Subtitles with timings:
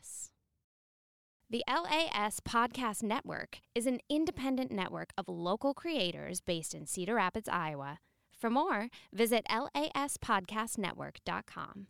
[0.00, 0.30] LAS.
[1.48, 7.48] The LAS Podcast Network is an independent network of local creators based in Cedar Rapids,
[7.48, 7.98] Iowa.
[8.38, 11.86] For more, visit laspodcastnetwork.com.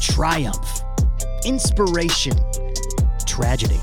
[0.00, 0.80] triumph,
[1.44, 2.32] inspiration,
[3.24, 3.80] tragedy.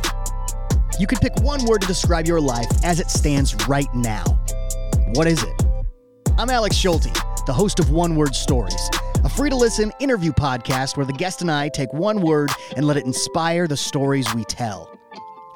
[1.00, 4.24] You could pick one word to describe your life as it stands right now.
[5.14, 5.64] What is it?
[6.38, 7.14] I'm Alex Schulte,
[7.46, 8.90] the host of One Word Stories,
[9.24, 12.88] a free to listen interview podcast where the guest and I take one word and
[12.88, 14.90] let it inspire the stories we tell.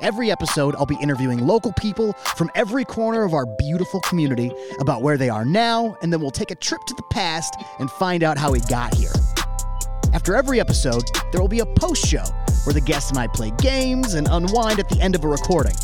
[0.01, 5.01] Every episode, I'll be interviewing local people from every corner of our beautiful community about
[5.01, 8.23] where they are now, and then we'll take a trip to the past and find
[8.23, 9.11] out how we got here.
[10.13, 12.23] After every episode, there will be a post show
[12.65, 15.75] where the guests and I play games and unwind at the end of a recording.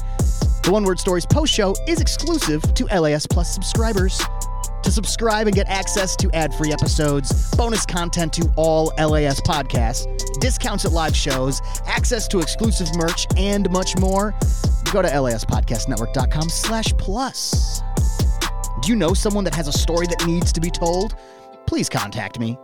[0.65, 4.19] The One Word Stories post show is exclusive to LAS Plus subscribers.
[4.81, 10.07] To subscribe and get access to ad free episodes, bonus content to all LAS podcasts,
[10.39, 14.33] discounts at live shows, access to exclusive merch, and much more,
[14.91, 17.83] go to laspodcastnetwork.com slash plus.
[18.81, 21.15] Do you know someone that has a story that needs to be told?
[21.67, 22.57] Please contact me.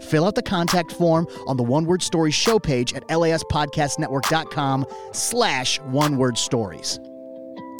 [0.00, 5.80] Fill out the contact form on the One Word Stories show page at laspodcastnetwork.com slash
[5.80, 7.00] one word stories.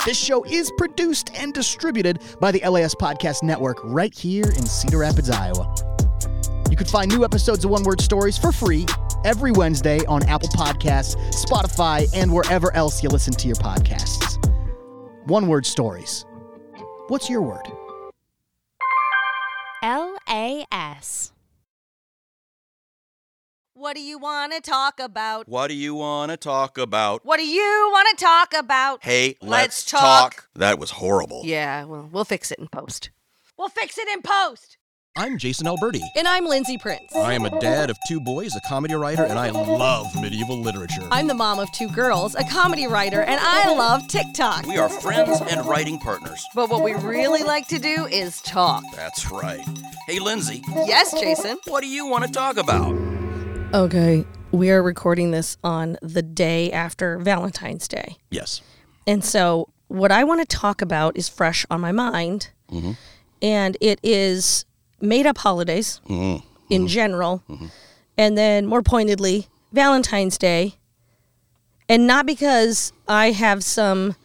[0.09, 5.01] This show is produced and distributed by the LAS Podcast Network right here in Cedar
[5.01, 5.75] Rapids, Iowa.
[6.71, 8.87] You can find new episodes of One Word Stories for free
[9.27, 14.43] every Wednesday on Apple Podcasts, Spotify, and wherever else you listen to your podcasts.
[15.27, 16.25] One Word Stories.
[17.09, 17.71] What's your word?
[19.83, 21.33] LAS.
[23.79, 25.47] What do you want to talk about?
[25.49, 27.25] What do you want to talk about?
[27.25, 29.05] What do you want to talk about?
[29.05, 30.01] Hey, Let's let's, talk.
[30.35, 30.49] talk.
[30.57, 31.43] That was horrible.
[31.45, 33.11] Yeah, well, we'll fix it in post.
[33.57, 34.79] We'll fix it in post.
[35.17, 36.01] I'm Jason Alberti.
[36.17, 37.15] And I'm Lindsay Prince.
[37.15, 41.07] I am a dad of two boys, a comedy writer, and I love medieval literature.
[41.13, 44.67] I'm the mom of two girls, a comedy writer, and I love TikTok.
[44.67, 46.45] We are friends and writing partners.
[46.53, 48.83] But what we really like to do is talk.
[48.97, 49.65] That's right.
[50.09, 51.59] Hey, Lindsay, Yes, Jason.
[51.67, 52.93] what do you want to talk about?
[53.75, 58.17] Okay, we are recording this on the day after Valentine's Day.
[58.31, 58.63] yes.
[59.07, 62.93] And so, what I want to talk about is fresh on my mind, mm-hmm.
[63.43, 64.65] and it is
[65.03, 66.47] made up holidays mm-hmm.
[66.71, 66.87] in mm-hmm.
[66.87, 67.43] general,
[68.17, 70.77] and then more pointedly, Valentine's Day.
[71.91, 74.17] And not because I have some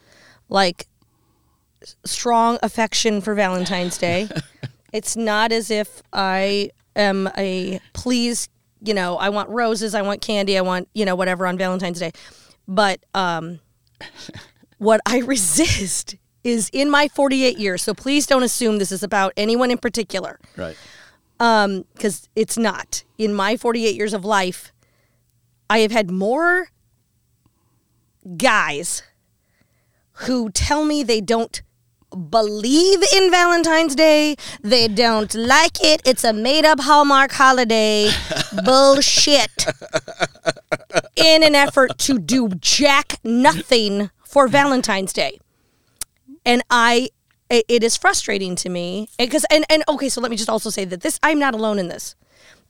[0.47, 0.87] like
[2.05, 4.29] strong affection for Valentine's Day.
[4.93, 8.47] it's not as if I am a please,
[8.83, 11.99] you know, I want roses, I want candy, I want, you know, whatever on Valentine's
[11.99, 12.11] Day.
[12.67, 13.59] But um
[14.77, 17.81] what I resist is in my 48 years.
[17.81, 20.75] So please don't assume this is about anyone in particular Right.
[21.37, 23.03] because it's not.
[23.17, 24.73] In my 48 years of life,
[25.69, 26.67] I have had more
[28.37, 29.03] guys
[30.27, 31.61] who tell me they don't
[32.15, 38.09] believe in Valentine's Day, they don't like it, it's a made up Hallmark holiday.
[38.65, 39.65] Bullshit.
[41.15, 45.39] In an effort to do jack nothing for Valentine's Day.
[46.45, 47.09] And I
[47.49, 50.69] it, it is frustrating to me because and, and okay so let me just also
[50.69, 52.15] say that this i'm not alone in this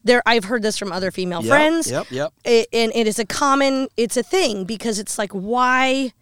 [0.02, 2.32] there i've heard this from other female Yep, friends yep, yep.
[2.44, 6.12] It- and it is a common it's a thing because it's like why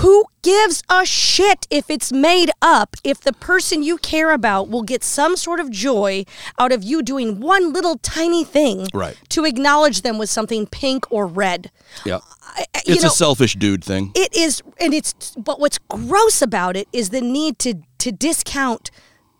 [0.00, 4.82] who gives a shit if it's made up if the person you care about will
[4.82, 6.24] get some sort of joy
[6.58, 9.16] out of you doing one little tiny thing Right.
[9.30, 11.70] to acknowledge them with something pink or red
[12.04, 12.20] Yeah.
[12.56, 14.12] I- It's know- a selfish dude thing.
[14.14, 18.90] it is and it's but what's gross about it is the need to to discount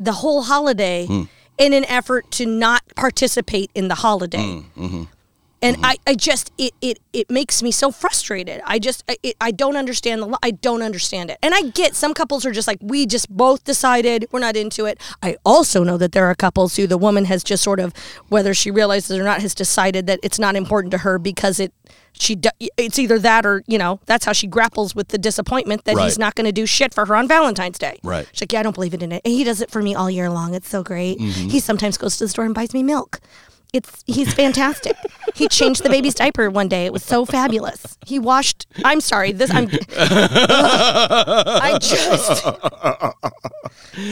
[0.00, 1.25] the whole holiday hmm.
[1.59, 5.03] in an effort to not participate in the holiday hmm, mm-hmm.
[5.62, 8.61] And I, I just it, it it makes me so frustrated.
[8.65, 11.39] I just I, it, I don't understand the i don't understand it.
[11.43, 14.84] And i get some couples are just like we just both decided we're not into
[14.86, 15.01] it.
[15.22, 17.92] I also know that there are couples who the woman has just sort of
[18.28, 21.59] whether she realizes it or not has decided that it's not important to her because
[21.59, 21.72] it
[22.19, 22.39] she
[22.77, 26.19] it's either that or you know that's how she grapples with the disappointment that he's
[26.19, 27.98] not going to do shit for her on valentine's day.
[28.03, 28.27] Right.
[28.33, 29.22] she's like yeah i don't believe it in it.
[29.25, 30.54] And he does it for me all year long.
[30.54, 31.19] It's so great.
[31.19, 31.48] Mm-hmm.
[31.48, 33.21] he sometimes goes to the store and buys me milk
[33.72, 34.97] It's he's fantastic.
[35.34, 36.86] he changed the baby's diaper one day.
[36.86, 37.98] It was so fabulous.
[38.07, 38.66] He washed.
[38.84, 39.33] I'm sorry.
[39.33, 39.68] This I'm.
[40.77, 42.45] I just.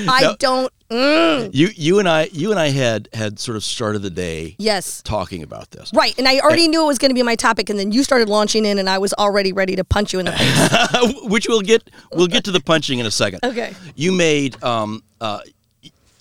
[0.08, 0.72] I don't.
[0.90, 1.50] mm.
[1.54, 5.02] You you and I you and I had had sort of started the day Yes.
[5.02, 5.90] talking about this.
[5.94, 8.02] Right, and I already knew it was going to be my topic, and then you
[8.02, 11.14] started launching in, and I was already ready to punch you in the face.
[11.30, 13.40] Which we'll get we'll get to the punching in a second.
[13.44, 13.74] Okay.
[13.94, 15.40] You made um uh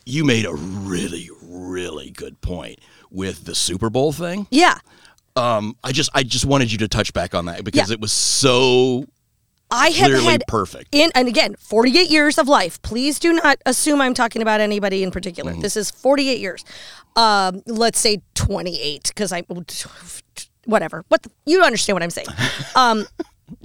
[0.05, 2.79] you made a really really good point
[3.13, 4.47] with the Super Bowl thing.
[4.51, 4.77] Yeah,
[5.37, 7.93] Um I just I just wanted you to touch back on that because Yeah.
[7.93, 9.05] it was so
[9.71, 10.93] I have clearly had perfect.
[10.93, 15.01] in and again 48 years of life please do not assume i'm talking about anybody
[15.01, 15.61] in particular Mm-hmm.
[15.61, 16.63] this is 48 years
[17.15, 19.41] um, let's say 28 because i
[20.65, 22.27] whatever what the, you understand what i'm saying
[22.75, 23.05] um,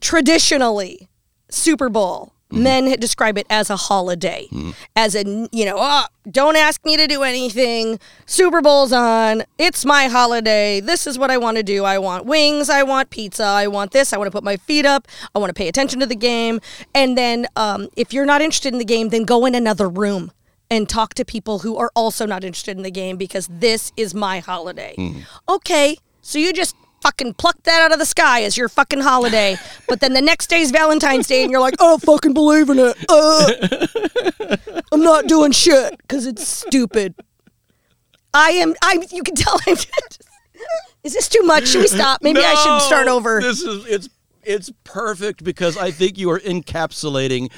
[0.00, 1.08] traditionally
[1.50, 2.62] super bowl Mm-hmm.
[2.62, 4.48] men describe it as a holiday
[4.96, 5.22] as a
[5.52, 7.98] you know oh, don't ask me to do anything.
[8.26, 9.44] Super bowl's on.
[9.58, 10.80] It's my holiday.
[10.80, 11.84] This is what i want to do.
[11.84, 12.68] I want wings.
[12.70, 13.44] I want pizza.
[13.44, 14.12] I want this.
[14.12, 15.08] I want to put my feet up.
[15.34, 16.60] I want to pay attention to the game.
[16.94, 20.32] And then um, if you're not interested in the game then go in another room
[20.70, 24.14] and talk to people who are also not interested in the game because this is
[24.14, 24.94] my holiday.
[25.48, 29.56] Okay so you just fucking pluck that out of the sky as your fucking holiday.
[29.88, 32.96] But then the next day's valentine's day and you're like oh fucking believe in it.
[33.08, 34.56] Uh,
[34.92, 37.14] i'm not doing shit because it's stupid.
[38.34, 39.76] I am i you can tell i'm
[41.04, 41.68] is this too much?
[41.68, 42.22] Should we stop?
[42.22, 43.40] Maybe i should start over.
[43.40, 44.08] This is it's
[44.42, 47.52] it's perfect because I think you are encapsulating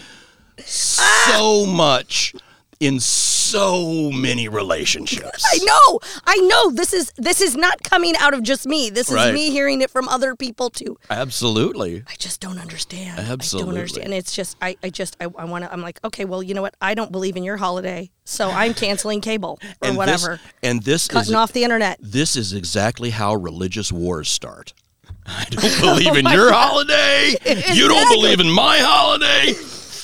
[0.59, 2.35] so much
[2.81, 5.45] in so many relationships.
[5.53, 6.01] I know.
[6.27, 6.71] I know.
[6.71, 8.89] This is this is not coming out of just me.
[8.89, 9.35] This is Right.
[9.35, 10.97] me hearing it from other people too.
[11.11, 12.03] Absolutely.
[12.09, 13.21] I just don't understand.
[13.21, 13.73] I Absolutely.
[13.73, 14.15] don't understand.
[14.15, 16.63] It's just I, I just I, I want to I'm like, okay, well, you know
[16.63, 16.75] what?
[16.81, 18.11] I don't believe in your holiday.
[18.25, 20.37] So I'm canceling cable or and whatever.
[20.43, 21.99] This, and this Cutting is off the internet.
[22.01, 24.73] this is exactly how religious wars start.
[25.27, 27.35] I don't believe in oh your holiday.
[27.75, 29.53] You don't believe in my holiday.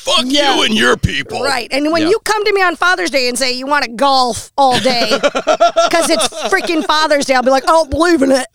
[0.07, 0.57] Fuck Yeah.
[0.57, 1.43] you and your people.
[1.43, 1.69] Right.
[1.71, 2.09] And when Yeah.
[2.11, 5.11] you come to me on Father's Day and say you want to golf all day
[5.21, 8.47] because it's freaking Father's Day, I'll be like, I don't believe in it.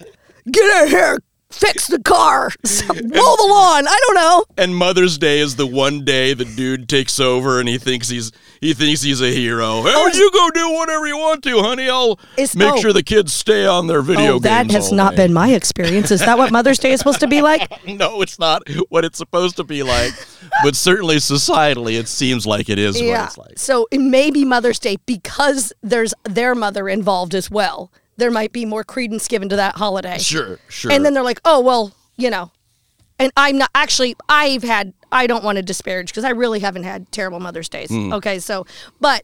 [0.49, 1.19] Get out here.
[1.51, 2.49] Fix the car.
[2.63, 3.87] Mow the lawn.
[3.87, 4.45] I don't know.
[4.57, 8.31] And Mother's Day is the one day the dude takes over and he thinks he's
[8.61, 9.81] he thinks he's a hero.
[9.81, 11.89] Hey, oh, you go do whatever you want to, honey.
[11.89, 12.79] I'll make oh.
[12.79, 14.45] sure the kids stay on their video games.
[14.45, 16.11] Oh, that has not day." been my experience.
[16.11, 17.69] Is that what Mother's Day is supposed to be like?
[17.91, 20.13] No, it's not what it's supposed to be like.
[20.63, 23.59] but certainly societally, it seems like it is what it's like.
[23.59, 27.91] So it may be Mother's Day because there's their mother involved as well.
[28.17, 30.17] There might be more credence given to that holiday.
[30.19, 30.91] Sure, sure.
[30.91, 32.51] And then they're like, oh, well, you know.
[33.19, 36.83] And I'm not actually, I've had, I don't want to disparage because I really haven't
[36.83, 37.89] had terrible Mother's Days.
[37.89, 38.13] Hmm.
[38.13, 38.39] Okay.
[38.39, 38.65] So,
[38.99, 39.23] but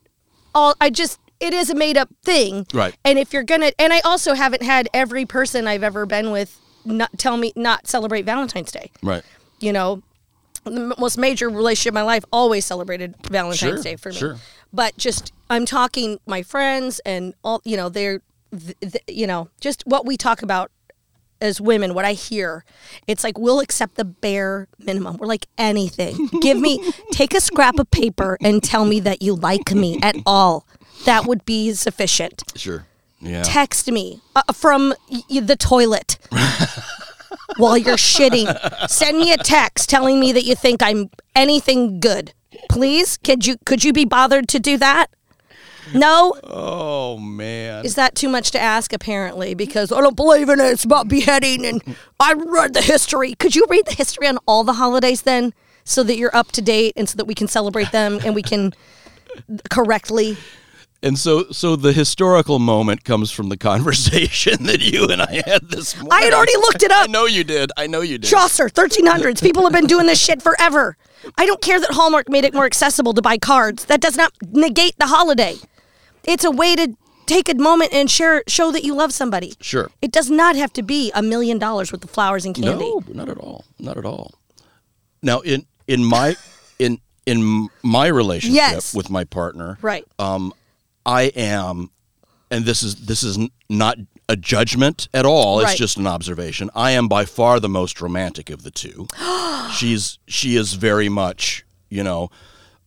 [0.54, 2.68] all, I just, it is a made up thing.
[2.74, 2.96] Right.
[3.04, 6.32] And if you're going to, and I also haven't had every person I've ever been
[6.32, 9.22] with not tell me not celebrate Valentine's Day right.
[9.60, 10.02] you know,
[10.64, 14.16] the most major relationship in my life always celebrated Valentine's Sure, Day for me.
[14.16, 14.38] sure.
[14.72, 19.50] But just I'm talking my friends and all, you know, they're, th- th- you know,
[19.62, 20.72] just what we talk about
[21.40, 22.66] as women, what I hear,
[23.06, 25.18] it's like we'll accept the bare minimum.
[25.18, 26.28] We're like anything.
[26.42, 30.16] Give me, take a scrap of paper and tell me that you like me at
[30.26, 30.66] all.
[31.06, 32.88] That would be sufficient Sure.
[33.22, 33.44] Yeah.
[33.44, 36.18] text me uh, from y- the toilet
[37.58, 38.90] while you're shitting.
[38.90, 42.34] Send me a text telling me that you think I'm anything good.
[42.70, 45.08] Please, could you could you be bothered to do that?
[45.94, 47.86] No, oh man.
[47.86, 48.94] is that too much to ask?
[48.94, 50.66] Apparently, because I don't believe in it.
[50.66, 51.82] It's about beheading, and
[52.20, 53.34] I read the history.
[53.36, 55.54] Could you read the history on all the holidays then,
[55.84, 58.42] so that you're up to date, and so that we can celebrate them and we
[58.42, 58.74] can
[59.70, 60.38] correctly
[61.04, 65.70] And so, so the historical moment comes from the conversation that you and I had
[65.70, 66.12] this morning.
[66.12, 67.08] I had already looked it up.
[67.08, 67.72] I know you did.
[67.78, 68.28] I know you did.
[68.30, 69.42] Chaucer, 1300s.
[69.42, 70.98] People have been doing this shit forever.
[71.38, 73.86] I don't care that Hallmark made it more accessible to buy cards.
[73.86, 75.56] That does not negate the holiday.
[76.28, 79.54] It's a way to take a moment and share, show that you love somebody.
[79.62, 79.90] Sure.
[80.02, 82.86] It does not have to be a million dollars worth of flowers and candy.
[82.86, 83.66] No, not at all.
[83.80, 84.36] Not at all.
[85.22, 86.36] Now, in in my
[86.80, 88.94] in in my relationship Yes.
[88.94, 90.06] with my partner, Right.
[90.20, 90.54] um,
[91.06, 91.90] I am,
[92.52, 93.38] and this is this is
[93.70, 93.98] not
[94.30, 95.60] a judgment at all.
[95.62, 96.70] It's just an observation.
[96.76, 99.08] I am by far the most romantic of the two.
[99.74, 102.30] She's she is very much, you know.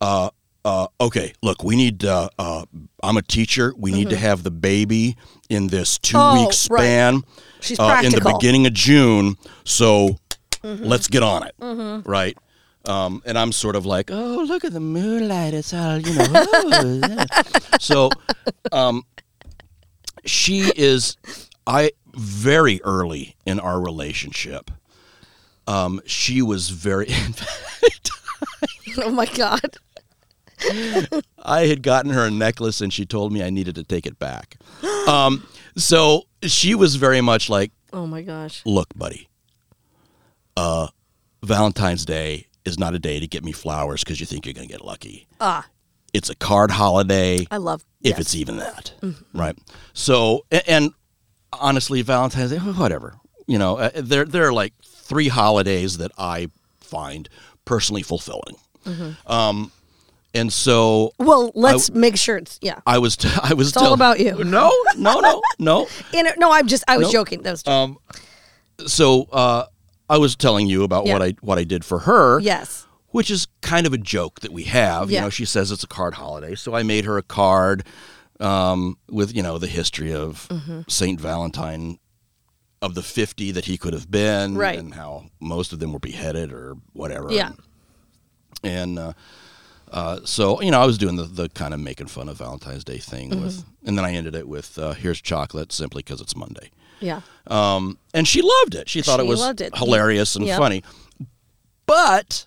[0.01, 0.31] Uh,
[0.65, 2.05] uh, okay, look, we need.
[2.05, 2.65] Uh, uh,
[3.03, 3.73] I'm a teacher.
[3.77, 5.17] We need to have the baby
[5.49, 6.37] in this two Mm-hmm.
[6.37, 6.55] Oh, week right.
[6.55, 7.23] span
[7.61, 9.37] She's uh, in the beginning of June.
[9.65, 10.19] So
[10.63, 10.85] Mm-hmm.
[10.85, 11.55] let's get on it,
[12.07, 12.37] right?
[12.85, 15.55] Um, and I'm sort of like, oh, look at the moonlight.
[15.55, 16.27] It's all you know.
[16.31, 17.25] oh, yeah."
[17.81, 18.11] so,
[18.71, 19.05] um,
[20.27, 21.17] she is
[21.67, 24.71] I very early in our relationship.
[25.67, 27.09] Um, she was very.
[28.99, 29.79] oh my god.
[31.43, 34.19] I had gotten her a necklace, and she told me I needed to take it
[34.19, 34.57] back.
[35.09, 38.63] Um, so she was very much like, Oh my gosh.
[38.65, 39.29] "Look, buddy,
[40.57, 40.89] uh,
[41.43, 44.69] Valentine's Day is not a day to get me flowers because you think you're going
[44.69, 45.27] to get lucky.
[45.41, 45.67] Ah,
[46.13, 47.47] It's a card holiday.
[47.51, 48.13] I love if yes.
[48.15, 48.21] Mm-hmm.
[48.21, 48.93] it's even that,
[49.35, 49.57] right?
[49.93, 50.93] So, a- and
[51.53, 53.15] honestly, Valentine's Day, whatever.
[53.47, 56.49] You know, uh, there there are like three holidays that I
[56.79, 57.29] find
[57.65, 58.57] personally fulfilling.
[58.87, 59.31] Mm-hmm.
[59.33, 59.73] Um,
[60.35, 62.81] and so Well, let's make sure it's yeah.
[62.87, 64.35] I was t- I was It's all about you.
[64.45, 65.81] No, no, no, no.
[66.13, 67.43] In it, no, I'm just I was joking.
[67.43, 67.99] That was Um,
[68.87, 69.65] so uh,
[70.09, 72.39] I was telling you about what I what I did for her.
[72.41, 72.87] yes.
[73.11, 75.11] which is kind of a joke that we have.
[75.11, 75.23] You Yeah.
[75.23, 77.85] know, she says it's a card holiday, so I made her a card
[78.39, 80.83] um, with you know the history of Mm-hmm.
[80.89, 81.99] Saint Valentine
[82.81, 84.79] of the fifty that he could have been, Right.
[84.79, 87.31] And how most of them were beheaded or whatever.
[87.33, 87.53] Yeah.
[88.63, 88.99] and.
[88.99, 89.13] Uh,
[89.91, 92.85] uh, so you know, I was doing the, the kind of making fun of Valentine's
[92.85, 93.89] Day thing Mm-hmm.
[93.89, 96.71] and then I ended it with uh, "Here's chocolate," simply because it's Monday.
[97.01, 97.23] Yeah.
[97.47, 98.89] Um, and she loved it.
[98.89, 99.75] She thought it was it.
[99.75, 100.59] hilarious and Yep.
[100.59, 100.83] funny.
[101.87, 102.47] But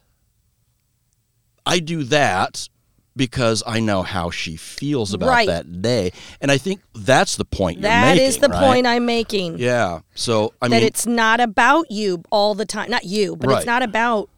[1.65, 2.69] I do that
[3.15, 5.47] because I know how she feels about Right.
[5.47, 8.25] that day, and I think that's the point you're That making.
[8.27, 8.59] is the right?
[8.59, 9.59] point I'm making.
[9.59, 9.99] Yeah.
[10.15, 12.89] So I that mean, it's not about you all the time.
[12.89, 13.57] Not you, but Right.
[13.57, 14.29] it's not about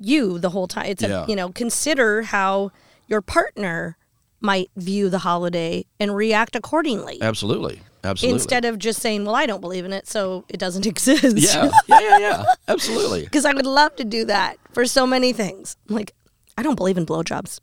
[0.00, 0.86] you the whole time.
[0.86, 1.24] It's Yeah.
[1.24, 2.70] a, you know, consider how
[3.06, 3.96] your partner
[4.40, 7.18] might view the holiday and react accordingly.
[7.20, 8.34] absolutely, absolutely.
[8.34, 11.70] Instead of just saying, "Well, I don't believe in it, so it doesn't exist." yeah,
[11.88, 13.22] yeah, yeah, yeah, absolutely.
[13.24, 15.76] Because I would love to do that for so many things.
[15.88, 16.12] I'm like,
[16.56, 17.60] I don't believe in blowjobs.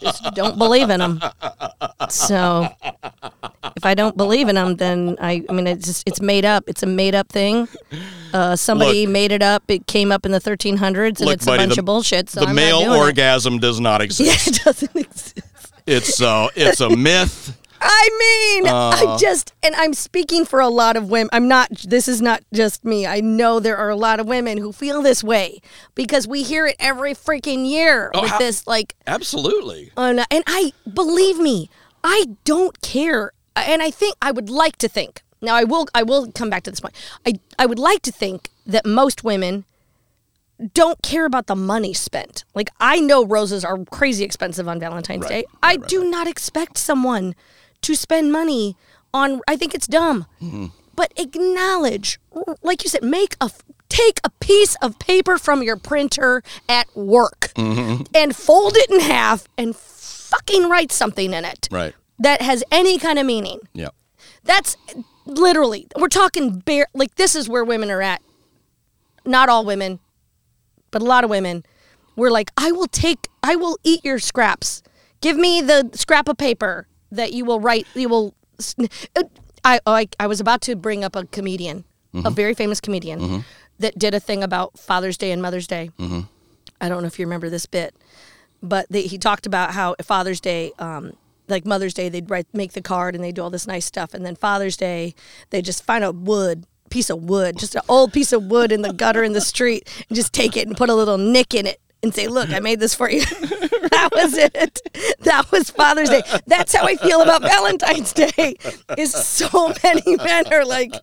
[0.00, 1.20] Just don't believe in them.
[2.08, 2.68] So
[3.76, 6.64] if I don't believe in them, then I, I mean, it's just, it's made up.
[6.66, 7.68] It's a made up thing.
[8.32, 9.12] Uh, somebody Look.
[9.12, 9.62] made it up.
[9.68, 12.28] It came up in the 1300s, and Look, it's buddy, a bunch the- of bullshit.
[12.30, 13.04] So the I'm male not doing it.
[13.04, 14.48] orgasm does not Yeah, exist.
[14.48, 15.40] it doesn't exist.
[15.86, 17.58] it's uh, it's a myth.
[17.86, 21.28] I mean, I just, and I'm speaking for a lot of women.
[21.32, 23.06] I'm not, this is not just me.
[23.06, 25.60] I know there are a lot of women who feel this way
[25.94, 29.92] because we hear it every freaking year oh, with how- this, like, Absolutely.
[29.96, 31.68] un- and I, believe me,
[32.02, 33.32] I don't care.
[33.54, 36.62] And I think, I would like to think, now I will, I will come back
[36.62, 36.94] to this point.
[37.26, 39.66] I, I would like to think that most women
[40.72, 42.44] don't care about the money spent.
[42.54, 45.44] Like I know roses are crazy expensive on Valentine's Day.
[45.62, 47.34] I do not expect someone
[47.84, 48.76] to spend money
[49.12, 50.26] on I think it's dumb.
[50.42, 50.66] Mm-hmm.
[50.96, 52.18] But acknowledge
[52.62, 53.50] like you said make a
[53.88, 58.02] take a piece of paper from your printer at work mm-hmm.
[58.14, 61.94] and fold it in half and fucking write something in it Right.
[62.18, 63.60] that has any kind of meaning.
[63.72, 63.90] Yeah.
[64.42, 64.76] That's
[65.26, 68.22] literally we're talking bare like this is where women are at.
[69.26, 70.00] Not all women,
[70.90, 71.64] but a lot of women.
[72.16, 74.82] We're like, I will take, I will eat your scraps.
[75.20, 77.86] Give me the scrap of paper that you will write.
[77.94, 78.34] You will.
[79.16, 79.22] uh,
[79.64, 83.44] I I, I was about to bring up a comedian, a very famous comedian,
[83.78, 85.90] that did a thing about Father's Day and Mother's Day.
[86.80, 87.94] I don't know if you remember this bit,
[88.62, 91.14] but they, he talked about how Father's Day, um,
[91.48, 94.12] like Mother's Day, they'd write, make the card and they do all this nice stuff,
[94.14, 95.14] and then Father's Day,
[95.50, 98.82] they just find a wood piece of wood, just an old piece of wood in
[98.82, 101.66] the gutter in the street, and just take it and put a little nick in
[101.66, 104.80] it and say, "Look, I made this for you." that was it.
[105.20, 106.22] That was Father's Day.
[106.46, 108.54] That's how I feel about Valentine's Day.
[108.96, 110.94] Is so many men are like.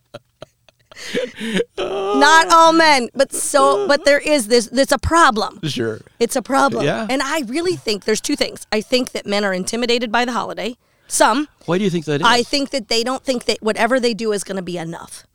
[1.78, 4.66] Not all men, but so, but there is this.
[4.68, 5.58] There's a problem.
[5.64, 6.00] Sure.
[6.20, 6.84] It's a problem.
[6.84, 7.06] Yeah.
[7.08, 8.66] And I really think there's two things.
[8.72, 10.76] I think that men are intimidated by the holiday.
[11.08, 11.48] Some.
[11.66, 12.26] Why do you think that is?
[12.26, 15.26] I think that they don't think that whatever they do is going to be enough.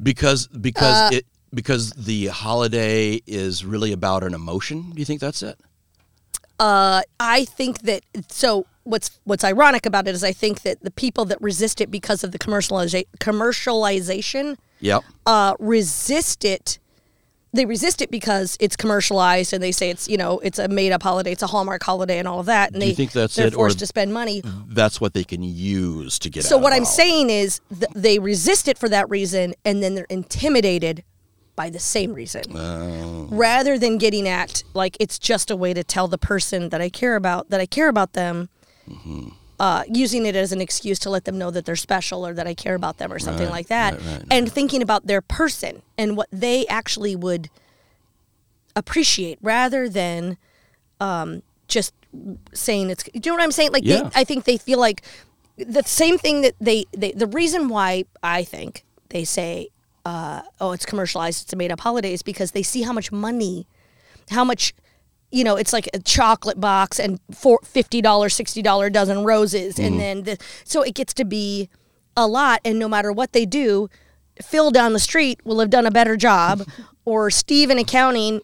[0.00, 4.90] because because Uh, it because the holiday is really about an emotion.
[4.90, 5.58] Do you think that's it?
[6.58, 8.66] Uh, I think that so.
[8.84, 12.24] What's what's ironic about it is I think that the people that resist it because
[12.24, 15.04] of the commercializa- commercialization Yep.
[15.26, 16.78] uh, resist it.
[17.52, 20.92] They resist it because it's commercialized and they say it's you know it's a made
[20.92, 22.68] up holiday, it's a Hallmark holiday, and all of that.
[22.72, 24.42] And Do they you think that's they're it, or- forced to spend money.
[24.68, 26.44] That's what they can use to get.
[26.44, 30.06] So what I'm saying is th- they resist it for that reason, and then they're
[30.10, 31.04] intimidated
[31.60, 33.26] by the same reason, Oh.
[33.46, 36.88] rather than getting at like it's just a way to tell the person that I
[36.88, 38.48] care about that I care about them,
[38.88, 39.28] Mm-hmm.
[39.66, 42.46] uh, using it as an excuse to let them know that they're special or that
[42.52, 45.82] I care about them or something like that, right, right, and thinking about their person
[45.98, 47.50] and what they actually would
[48.74, 50.36] appreciate, rather than
[51.00, 51.92] um, just
[52.54, 53.02] saying it's.
[53.04, 53.72] Do you know what I'm saying?
[53.72, 54.02] Like, Yeah.
[54.04, 55.02] they, I think they feel like
[55.56, 59.68] the same thing that they, they the reason why I think they say,
[60.04, 63.12] uh, oh, it's commercialized, it's a made up holiday, is because they see how much
[63.12, 63.66] money,
[64.30, 64.74] how much.
[65.32, 69.78] You know, it's like a chocolate box and four, $50, $60 dozen roses.
[69.78, 71.68] And then, the, so it gets to be
[72.16, 72.60] a lot.
[72.64, 73.88] And no matter what they do,
[74.42, 76.66] Phil down the street will have done a better job,
[77.04, 78.40] or Steve in accounting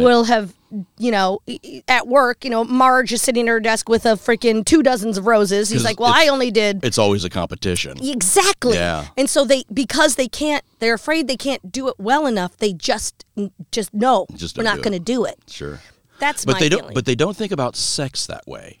[0.00, 0.54] will have,
[0.98, 1.40] you know,
[1.88, 5.18] at work, you know, Marge is sitting at her desk with a freaking two dozens
[5.18, 5.68] of roses.
[5.70, 6.84] He's like, well, I only did.
[6.84, 7.96] It's always a competition.
[8.02, 8.74] Exactly.
[8.74, 9.08] Yeah.
[9.16, 12.72] And so they because they can't they're afraid they can't do it well enough, they
[12.72, 13.24] just
[13.70, 14.26] just no.
[14.34, 15.38] Just we're don't going to do it.
[15.48, 15.80] Sure.
[16.18, 16.94] That's But they don't.
[16.94, 18.78] But they don't think about sex that way.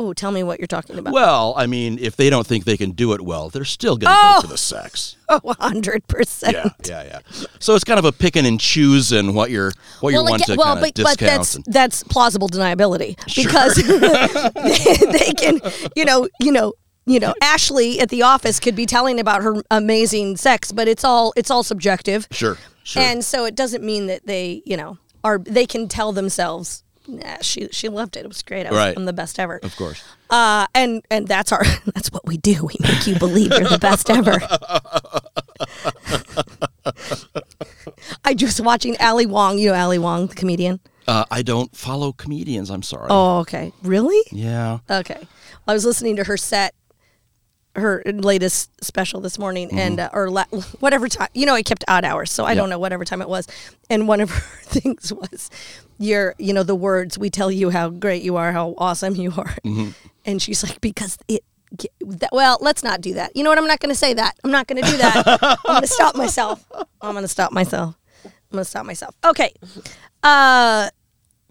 [0.00, 1.12] Oh, tell me what you're talking about.
[1.12, 4.10] Well, I mean, if they don't think they can do it well, they're still going
[4.12, 4.34] to Oh!
[4.36, 5.16] go for the sex.
[5.28, 6.52] Oh, 100%.
[6.52, 7.18] Yeah, yeah, yeah.
[7.58, 10.56] So it's kind of a picking and choosing what you're what you well, want again-
[10.56, 11.18] to well, but, discount.
[11.18, 15.60] but that's and- that's plausible deniability because they, they can,
[15.94, 16.72] you know, you know,
[17.06, 21.04] you know, Ashley at the office could be telling about her amazing sex, but it's
[21.04, 23.02] all it's all subjective, sure, sure.
[23.02, 27.38] and so it doesn't mean that they, you know, are they can tell themselves, nah,
[27.40, 28.96] she she loved it, it was great, I was, Right.
[28.96, 30.02] I'm the best ever, of course.
[30.30, 31.64] uh, and and that's our
[31.94, 32.64] that's what we do.
[32.66, 34.40] We make you believe you're the best ever.
[38.24, 39.58] I just watching Ali Wong.
[39.58, 40.80] You know Ali Wong, the comedian.
[41.06, 42.70] Uh, I don't follow comedians.
[42.70, 43.08] I'm sorry.
[43.10, 43.72] Oh, okay.
[43.82, 44.20] Really?
[44.30, 44.78] Yeah.
[44.88, 45.26] Okay.
[45.66, 46.74] I was listening to her set,
[47.76, 50.44] her latest special this morning, and uh, or la-
[50.80, 51.28] whatever time.
[51.34, 53.46] You know, I kept odd hours, so I don't know whatever time it was.
[53.88, 55.50] And one of her things was,
[55.98, 59.32] "Your, you know, the words we tell you how great you are, how awesome you
[59.36, 59.56] are,"
[60.24, 61.44] and she's like, "Because it."
[62.32, 63.36] Well, let's not do that.
[63.36, 63.58] You know what?
[63.58, 64.36] I'm not going to say that.
[64.42, 65.22] I'm not going to do that.
[65.40, 66.64] I'm going to stop myself.
[67.00, 67.94] I'm going to stop myself.
[68.24, 69.14] I'm going to stop myself.
[69.24, 69.54] Okay.
[70.24, 70.90] Uh,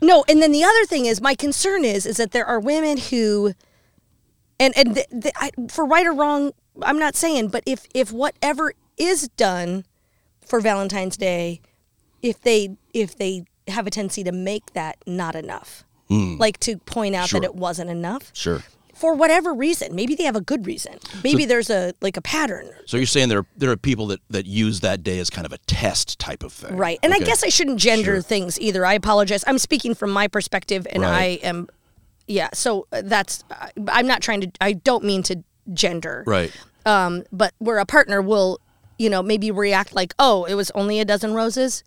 [0.02, 2.98] no, and then the other thing is my concern is is that there are women
[2.98, 3.54] who
[4.60, 6.52] and and th- th- I, for right or wrong,
[6.82, 9.86] I'm not saying, but if if whatever is done
[10.46, 11.62] for Valentine's Day,
[12.22, 16.36] if they if they have a tendency to make that not enough, hmm.
[16.38, 17.30] like to point out.
[17.30, 17.40] Sure.
[17.40, 18.64] that it wasn't enough Sure.
[18.96, 22.70] for whatever reason, maybe they have a good reason, maybe there's a like a pattern,
[22.88, 25.54] So you're saying there there are people that that use that day as kind of
[25.54, 27.00] a test type of thing, right?
[27.04, 28.22] And I guess I shouldn't gender Sure.
[28.22, 28.86] things either.
[28.86, 29.44] I apologize.
[29.48, 31.40] I'm speaking from my perspective, and Right.
[31.44, 31.70] I am,
[32.30, 32.50] yeah.
[32.54, 34.52] So uh, that's I- I'm not trying to.
[34.62, 36.52] I don't mean to gender, Right.
[36.86, 38.60] um, but where a partner will,
[38.98, 41.84] you know, maybe react like, "Oh, it was only a dozen roses,"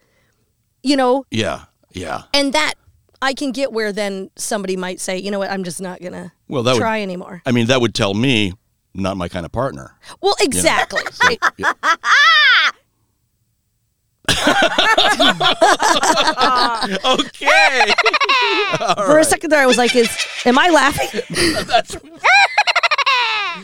[0.83, 1.64] you know, Yeah.
[1.92, 2.22] Yeah.
[2.35, 2.74] and that
[3.22, 5.50] I can get where then somebody might say, "You know what?
[5.50, 8.52] I'm just not gonna Well, that would- try anymore." I mean, that would tell me
[8.94, 9.96] not my kind of partner.
[10.20, 11.02] Well, exactly.
[11.24, 11.38] right.
[11.57, 11.72] Yeah.
[17.05, 17.92] okay.
[18.96, 20.08] For a second there, I was like, "Is
[20.44, 21.20] am I laughing?"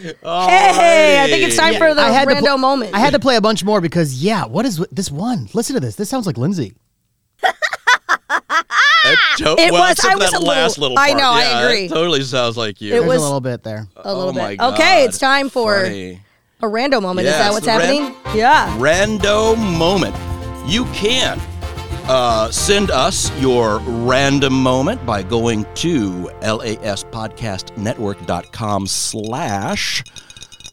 [0.01, 2.95] Hey, I think it's time for the I had to rando pl- moment.
[2.95, 5.49] I had to play a bunch more because yeah, what is wi- this one?
[5.55, 5.97] Listen to this.
[5.97, 6.75] This sounds like Lindsay.
[7.43, 7.55] It
[9.73, 11.21] well, was- except I for was that a little- last little I part.
[11.21, 11.85] know, I Yeah, agree.
[11.87, 12.91] It totally sounds like you.
[12.95, 13.89] It There's was- a little bit there.
[13.97, 14.43] a little oh bit.
[14.43, 14.75] my God.
[14.75, 16.21] Okay, it's time for Funny.
[16.63, 17.27] a rando moment.
[17.27, 18.39] Is that what's the ran- happening?
[18.39, 18.77] yeah.
[18.79, 20.15] Rando moment.
[20.71, 21.41] You can
[22.09, 30.03] uh, send us your random moment by going to laspodcastnetwork.com slash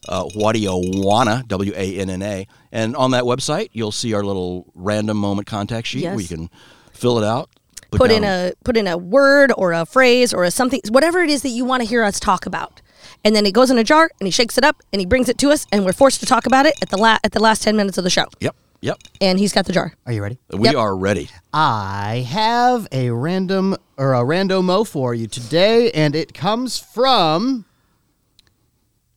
[0.08, 5.18] uh, what do you wanna w-a-n-n-a and on that website you'll see our little random
[5.18, 6.48] moment contact sheet where you can
[6.94, 7.50] fill it out
[7.92, 11.30] Put in a put in a word or a phrase or a something, whatever it
[11.30, 12.82] is that you want to hear us talk about.
[13.24, 15.30] And then it goes in a jar, and he shakes it up, and he brings
[15.30, 17.40] it to us, and we're forced to talk about it at the la- at the
[17.40, 18.26] last ten minutes of the show.
[18.42, 18.54] yep
[18.86, 19.94] yep And he's got the jar.
[20.06, 20.38] Are you ready?
[20.52, 20.76] we Yep.
[20.76, 26.78] are ready I have a random or a randomo for you today, and it comes
[26.80, 27.66] from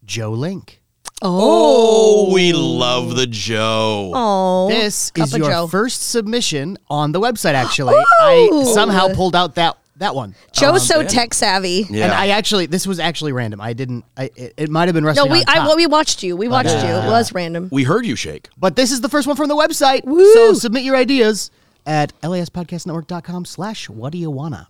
[0.04, 0.80] Joe Link.
[1.20, 2.28] Oh.
[2.28, 5.66] oh we love the joe Oh, This Cup is of your Joe.
[5.66, 7.54] first submission on the website.
[7.54, 10.34] Actually, I somehow pulled out that that one.
[10.52, 11.08] Joe's so yeah.
[11.08, 11.86] tech savvy.
[11.90, 13.60] yeah And I actually, this was actually random.
[13.60, 14.04] I didn't.
[14.16, 15.66] I, it, it might have been No, resting we on I top.
[15.68, 16.36] well, we watched you.
[16.36, 16.90] We watched you.
[16.90, 17.68] It was random.
[17.70, 20.04] we heard you shake But this is the first one from the website.
[20.04, 20.32] Woo!
[20.32, 21.50] So submit your ideas
[21.86, 24.68] at laspodcastnetwork.com slash what do you wanna.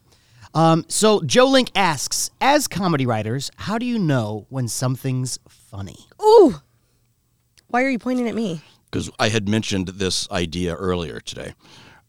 [0.55, 6.07] Um, so Joe Link asks, as comedy writers, how do you know when something's funny?
[6.23, 6.61] Ooh.
[7.67, 8.63] Why are you pointing at me?
[8.91, 11.55] because I had mentioned this idea earlier today.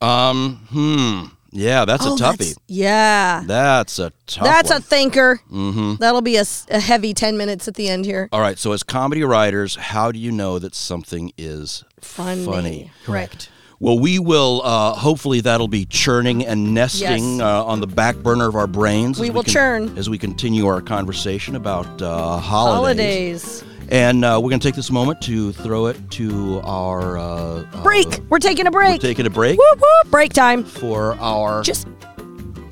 [0.02, 1.26] Um, hmm.
[1.52, 2.14] Yeah, that's a toughie.
[2.14, 3.44] Oh, that's- yeah.
[3.46, 4.80] That's a tough That's one.
[4.80, 5.42] a thinker.
[5.52, 5.96] Mm-hmm.
[5.96, 6.46] That'll be a
[6.80, 8.30] heavy 10 minutes at the end here.
[8.32, 12.92] All right, so as comedy writers, how do you know that something is funny?
[13.08, 13.50] Right.
[13.82, 14.62] Well, we will.
[14.64, 17.42] Uh, hopefully, that'll be churning and nesting Yes.
[17.42, 19.20] uh, on the back burner of our brains.
[19.20, 19.98] We will con- churn.
[19.98, 23.62] as we continue our conversation about uh, holidays.
[23.62, 23.64] Holidays.
[23.92, 28.06] And uh, we're going to take this moment to throw it to our uh, Break.
[28.20, 29.02] uh, We're taking a break.
[29.02, 30.12] we're taking a break Whoop whoop.
[30.12, 30.64] Break time.
[30.64, 31.88] for our Just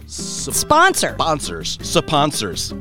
[0.05, 1.13] s- sponsor.
[1.13, 1.79] sponsors.
[1.81, 2.73] Sponsors.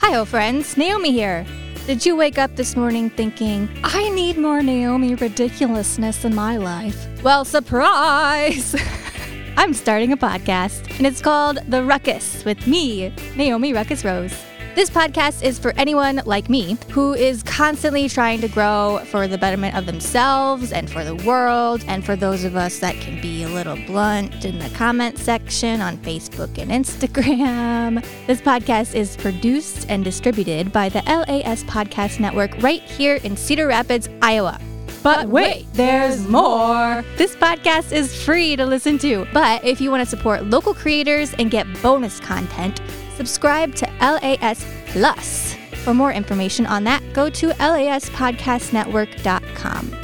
[0.00, 0.76] Hi, oh friends.
[0.76, 1.46] Naomi here.
[1.86, 7.06] Did you wake up this morning thinking, I need more Naomi ridiculousness in my life?
[7.22, 8.74] Well, surprise!
[9.56, 14.34] I'm starting a podcast, and it's called The Ruckus with me, Naomi Ruckus Rose.
[14.76, 19.38] This podcast is for anyone like me who is constantly trying to grow for the
[19.38, 23.42] betterment of themselves and for the world, and for those of us that can be
[23.42, 28.04] a little blunt in the comment section on Facebook and Instagram.
[28.26, 33.68] This podcast is produced and distributed by the LAS Podcast Network right here in Cedar
[33.68, 34.60] Rapids, Iowa.
[35.02, 37.02] But wait, there's more.
[37.16, 39.26] This podcast is free to listen to.
[39.32, 42.82] But if you want to support local creators and get bonus content,
[43.16, 45.54] subscribe to LAS Plus.
[45.84, 49.96] For more information on that, go to laspodcastnetwork.com.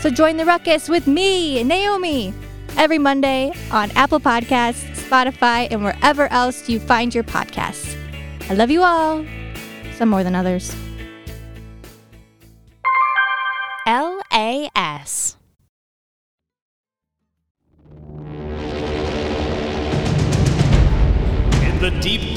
[0.00, 2.34] So join the ruckus with me, Naomi,
[2.76, 7.96] every Monday on Apple Podcasts, Spotify, and wherever else you find your podcasts.
[8.50, 9.24] I love you all,
[9.94, 10.74] some more than others.
[13.86, 15.37] LAS.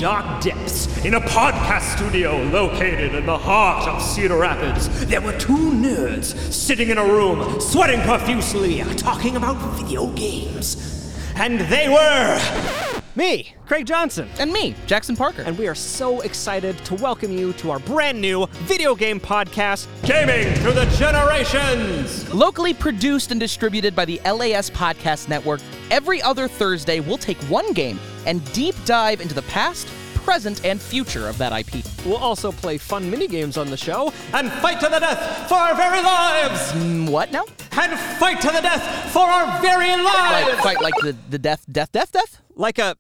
[0.02, 5.38] Dark depths, in a podcast studio located in the heart of Cedar Rapids, there were
[5.38, 11.14] two nerds sitting in a room, sweating profusely, talking about video games.
[11.36, 12.91] And they were.
[13.16, 14.30] Me, Craig Johnson.
[14.40, 15.42] And me, Jackson Parker.
[15.42, 19.88] And we are so excited to welcome you to our brand new video game podcast.
[20.04, 22.34] Gaming through the generations!
[22.34, 27.74] Locally produced and distributed by the LAS Podcast Network, every other Thursday we'll take one
[27.74, 29.88] game and deep dive into the past,
[30.24, 31.84] present, and future of that IP.
[32.06, 34.14] We'll also play fun mini games on the show.
[34.34, 36.72] And fight to the death for our very lives!
[36.74, 37.44] Mm, what now?
[37.74, 40.48] And fight to the death for our very lives!
[40.48, 42.42] Like, fight like the, the death, death, death, death?
[42.62, 42.96] Like a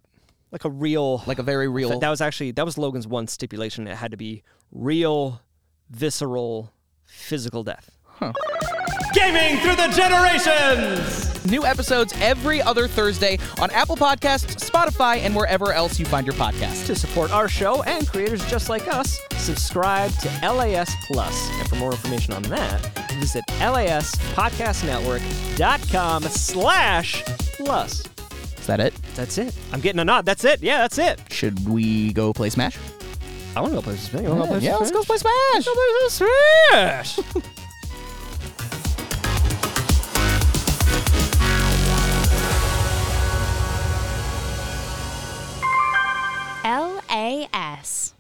[0.52, 2.00] like a real Like a very real.
[2.00, 3.88] That was actually that was Logan's one stipulation.
[3.88, 5.40] It had to be real,
[5.92, 6.74] visceral,
[7.06, 7.92] physical death.
[8.04, 8.34] Huh.
[9.14, 11.46] Gaming through the generations!
[11.46, 16.36] New episodes every other Thursday on Apple Podcasts, Spotify, and wherever else you find your
[16.36, 16.86] podcasts.
[16.88, 21.50] To support our show and creators just like us, subscribe to LAS Plus.
[21.60, 22.82] And for more information on that,
[23.20, 27.24] visit laspodcastnetwork.com slash
[27.58, 28.04] plus.
[28.62, 28.94] Is that it?
[29.16, 29.56] That's it.
[29.74, 30.24] I'm getting a nod.
[30.24, 30.62] That's it.
[30.62, 31.20] Yeah, that's it.
[31.32, 32.78] Should we go play Smash?
[33.56, 34.22] I want to go play Smash.
[34.22, 35.34] You want to go play yeah, let's go play Smash.
[35.56, 37.20] Let's go play Smash.
[46.64, 48.14] LAS.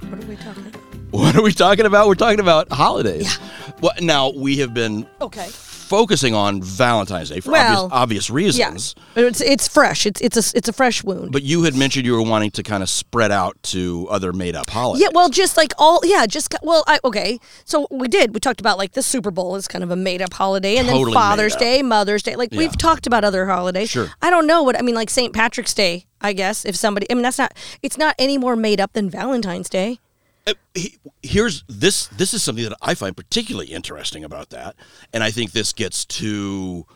[0.00, 0.80] What are we talking about?
[1.10, 2.06] What are we talking about?
[2.06, 3.38] We're talking about holidays.
[3.84, 5.46] Well, now we have been Okay.
[5.50, 8.68] focusing on Valentine's Day for Well, obvious, obvious Yeah.
[8.68, 8.94] reasons.
[9.14, 10.06] It's it's fresh.
[10.06, 11.32] It's it's a it's a fresh wound.
[11.32, 14.70] But you had mentioned you were wanting to kind of spread out to other made-up
[14.70, 15.02] holidays.
[15.02, 17.38] Yeah, well, just like all, yeah, just well, I, okay.
[17.66, 18.32] So we did.
[18.32, 21.04] We talked about like the Super Bowl is kind of a made-up holiday, and Totally
[21.04, 21.54] then Father's.
[21.56, 22.36] Day, Mother's Day.
[22.36, 22.60] Like Yeah.
[22.60, 23.90] we've talked about other holidays.
[23.90, 24.10] Sure.
[24.22, 24.94] I don't know what I mean.
[24.94, 25.34] Like St.
[25.34, 26.64] Patrick's Day, I guess.
[26.64, 27.52] If somebody, I mean, that's not.
[27.82, 29.98] It's not any more made up than Valentine's Day.
[30.46, 34.76] Uh, he- here's this this is something that I find particularly interesting about that,
[35.12, 36.86] and I think this gets to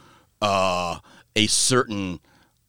[0.42, 0.98] uh,
[1.34, 2.20] a certain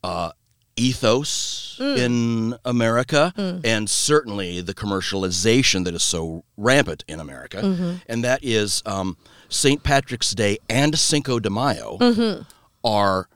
[0.04, 0.32] uh,
[0.78, 3.34] ethos in America,
[3.66, 7.60] and certainly the commercialization that is so rampant in America,
[8.08, 9.18] and that is um,
[9.50, 9.84] St.
[9.84, 11.98] Patrick's Day and Cinco de Mayo
[12.86, 13.28] are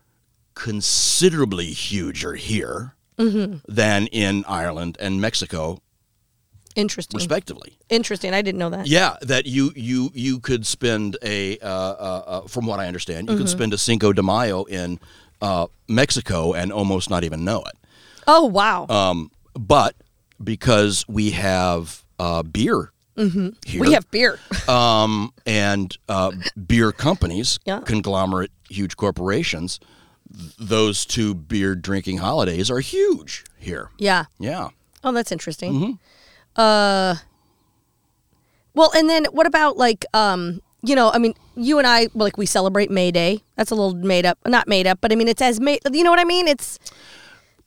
[0.55, 2.95] considerably huger here
[3.67, 5.79] than in Ireland and Mexico,
[6.75, 7.17] Interesting.
[7.17, 7.77] respectively.
[7.89, 8.33] Interesting.
[8.33, 8.87] I didn't know that.
[8.87, 13.29] Yeah, that you you you could spend a uh, uh, uh, from what I understand,
[13.29, 13.57] you could Mm-hmm.
[13.57, 14.99] spend a Cinco de Mayo in
[15.41, 17.77] uh, Mexico and almost not even know it.
[18.27, 18.87] Oh wow.
[18.87, 19.95] Um, but
[20.43, 23.79] because we have uh, beer here, Mm-hmm.
[23.79, 24.39] we have beer.
[24.67, 26.31] um, and uh,
[26.65, 27.81] beer companies, Yeah.
[27.81, 29.79] conglomerate, huge corporations.
[30.35, 33.89] th- Those two beer drinking holidays are huge here.
[33.99, 34.25] yeah.
[34.39, 34.69] Yeah.
[35.03, 35.73] Oh, that's interesting.
[35.73, 35.91] Mm-hmm.
[36.55, 37.15] Uh,
[38.73, 42.37] well, and then what about like, um, you know, I mean, you and I, like,
[42.37, 43.41] we celebrate May Day.
[43.55, 45.79] That's a little made up, not made up, but I mean, it's as made.
[45.91, 46.47] You know what I mean?
[46.47, 46.77] It's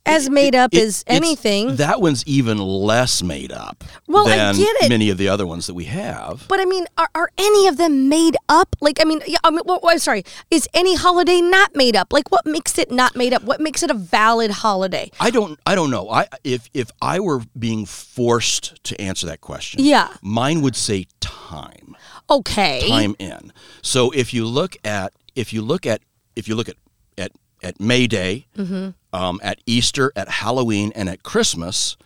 [0.07, 1.77] as made up It- as anything.
[1.77, 4.89] That one's even less made up Well, I get it.
[4.89, 6.45] many of the other ones that we have.
[6.49, 8.77] But I mean, are, are any of them made up?
[8.81, 10.25] Like, I mean, yeah, I mean, well, I'm sorry.
[10.51, 12.13] Is any holiday not made up?
[12.13, 13.43] Like, what makes it not made up?
[13.43, 15.11] What makes it a valid holiday?
[15.21, 16.09] I don't I don't know.
[16.11, 20.09] I if if I were being forced to answer that question, Yeah.
[20.23, 21.97] mine would say time.
[22.31, 22.89] Okay.
[22.89, 23.53] Time in.
[23.83, 26.01] So if you look at if you look at
[26.35, 26.77] if you look at
[27.19, 28.91] at at May Day, Mm-hmm.
[29.17, 31.97] um, at Easter, at Halloween, and at Christmas,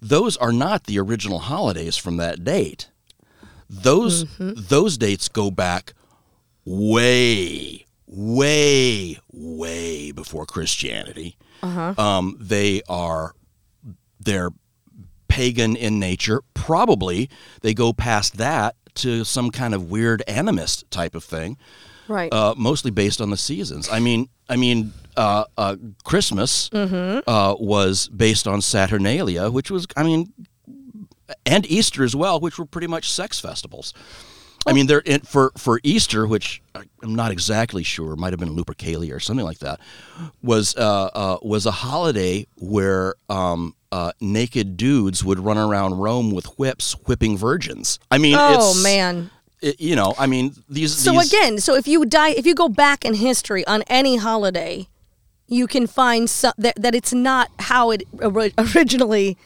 [0.00, 2.90] those are not the original holidays from that date.
[3.68, 4.52] Those Mm-hmm.
[4.68, 5.94] those dates go back
[6.64, 11.36] way, way, way before Christianity.
[11.62, 11.94] Uh-huh.
[11.96, 13.34] Um, they are
[14.20, 14.50] they're
[15.28, 16.42] pagan in nature.
[16.54, 17.28] Probably
[17.62, 21.56] they go past that to some kind of weird animist type of thing
[22.08, 22.32] Right.
[22.32, 23.88] uh, mostly based on the seasons.
[23.90, 27.28] I mean, I mean, uh, uh, Christmas Mm-hmm.
[27.28, 30.32] uh, was based on Saturnalia, which was, I mean,
[31.46, 33.94] and Easter as well, which were pretty much sex festivals.
[34.66, 38.56] I mean, they're in, for for Easter, which I'm not exactly sure, might have been
[38.56, 39.78] Lupercalia or something like that,
[40.42, 46.30] was uh, uh, was a holiday where um, uh, naked dudes would run around Rome
[46.30, 47.98] with whips, whipping virgins.
[48.10, 49.30] I mean, oh man.
[49.68, 50.94] It- you know, I mean, these.
[50.94, 54.16] So these, again, so if you die, if you go back in history on any
[54.16, 54.88] holiday,
[55.46, 58.02] you can find some, that that it's not how it
[58.58, 59.36] originally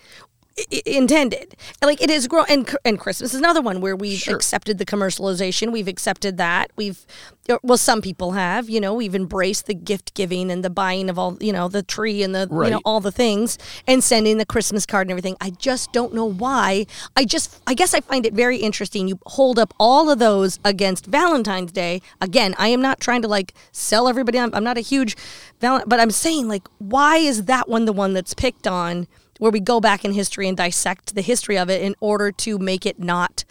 [0.72, 1.54] i- intended.
[1.82, 4.36] Like it is grown, and and Christmas is another one where we've Sure.
[4.36, 5.72] accepted the commercialization.
[5.72, 6.70] We've accepted that.
[6.76, 7.04] We've
[7.48, 8.68] uh, well, some people have.
[8.68, 11.36] You know, we've embraced the gift giving and the buying of all.
[11.40, 14.84] You know, the tree and the you know all the things and sending the Christmas
[14.86, 15.36] card and everything.
[15.40, 16.86] I just don't know why.
[17.16, 19.08] I just I guess I find it very interesting.
[19.08, 22.02] You hold up all of those against Valentine's Day.
[22.20, 24.38] Again, I am not trying to like sell everybody.
[24.38, 25.16] I'm, I'm not a huge
[25.60, 29.06] val- but I'm saying like why is that one the one that's picked on
[29.38, 32.58] where we go back in history and dissect the history of it in order to
[32.58, 33.44] make it not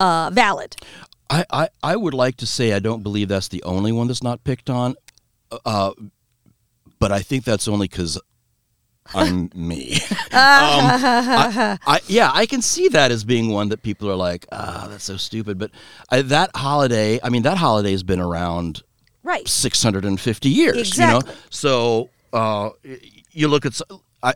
[0.00, 0.76] uh, valid.
[1.30, 4.22] I, I, I would like to say I don't believe that's the only one that's
[4.22, 4.94] not picked on,
[5.64, 5.92] uh,
[6.98, 8.20] but I think that's only because
[9.14, 9.94] I'm me.
[10.10, 14.46] um, I, I, yeah, I can see that as being one that people are like,
[14.52, 15.58] ah, that's so stupid.
[15.58, 15.70] But
[16.10, 18.82] I, that holiday, I mean, that holiday has been around
[19.22, 19.46] Right.
[19.46, 20.76] 650 years.
[20.76, 21.28] Exactly.
[21.28, 22.70] You know, so uh,
[23.30, 23.80] you look at
[24.22, 24.34] I,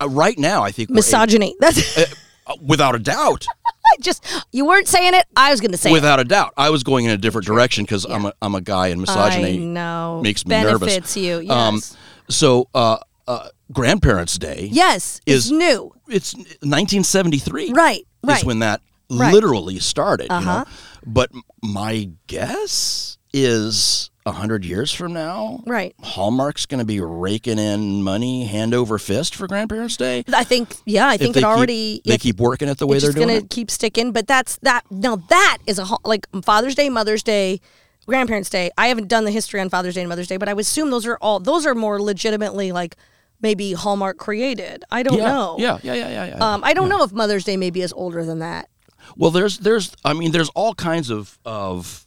[0.00, 0.62] I, right now.
[0.62, 1.54] I think a- Misogyny.
[1.60, 1.98] That's
[2.46, 3.46] uh, without a doubt.
[3.86, 5.26] I just you weren't saying it.
[5.36, 5.92] I was going to say it.
[5.92, 8.60] Without a doubt, I was going in a different direction because I'm a I'm a
[8.60, 10.20] guy and misogyny I know.
[10.24, 10.80] makes me nervous.
[10.80, 11.38] Benefits you.
[11.40, 11.50] Yes.
[11.52, 11.80] Um,
[12.28, 12.98] so uh,
[13.28, 15.20] uh, Grandparents' Day, yes.
[15.24, 15.92] is- it's new.
[16.08, 17.72] it's 1973.
[17.72, 18.00] Right.
[18.00, 18.44] is Right.
[18.44, 19.32] when that Right.
[19.32, 20.32] literally started.
[20.32, 20.58] Uh-huh.
[20.60, 20.64] know,
[21.06, 21.30] but
[21.62, 25.94] my guess is a hundred years from now, Right.
[26.02, 30.24] Hallmark's going to be raking in money hand over fist for Grandparents' Day.
[30.34, 30.74] I think.
[30.84, 31.06] Yeah.
[31.08, 32.02] I think it keep- already.
[32.04, 33.32] they keep working it the way they're doing it.
[33.32, 33.50] It's just gonna it.
[33.50, 34.12] keep sticking.
[34.12, 34.82] But that's that.
[34.90, 37.60] Now that is a like Father's Day, Mother's Day,
[38.06, 38.70] Grandparents' Day.
[38.76, 40.90] I haven't done the history on Father's Day and Mother's Day, but I would assume
[40.90, 42.96] those are all those are more legitimately like
[43.40, 44.82] maybe Hallmark created.
[44.90, 45.56] I don't yeah, know.
[45.58, 46.54] yeah, yeah, yeah, yeah, yeah.
[46.54, 48.68] Um, I don't know if Mother's Day maybe is older than that.
[49.16, 52.04] Well, there's there's I mean there's all kinds of of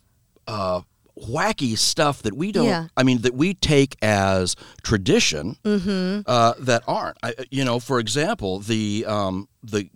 [0.48, 0.82] uh,
[1.28, 2.66] wacky stuff that we don't.
[2.66, 2.88] Yeah.
[2.96, 6.22] I mean that we take as tradition Mm-hmm.
[6.26, 7.18] uh, that aren't.
[7.24, 9.90] I, you know, for example, the um, the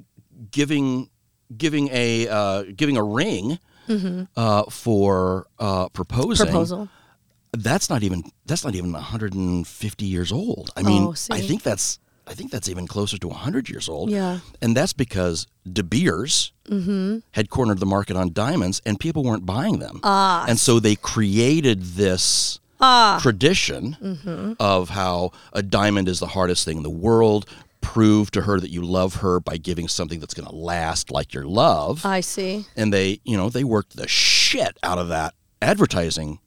[0.52, 1.10] giving
[1.56, 3.60] giving a uh, giving a ring
[4.38, 6.46] uh, for uh, proposing.
[6.48, 6.54] Mm-hmm.
[6.54, 6.90] Proposal.
[7.56, 10.72] That's not even that's not even 150 years old.
[10.76, 14.10] I mean, Oh, I think that's I think that's even closer to 100 years old.
[14.10, 14.40] Yeah.
[14.62, 17.18] And that's because De Beers Mm-hmm.
[17.32, 20.00] had cornered the market on diamonds and people weren't buying them.
[20.04, 20.46] Ah.
[20.48, 23.20] And so they created this Ah.
[23.22, 24.54] tradition Mm-hmm.
[24.62, 27.46] of how a diamond is the hardest thing in the world.
[27.82, 31.34] Prove to her that you love her by giving something that's going to last like
[31.34, 32.06] your love.
[32.06, 32.66] I see.
[32.78, 36.40] and they, you know, they worked the shit out of that advertising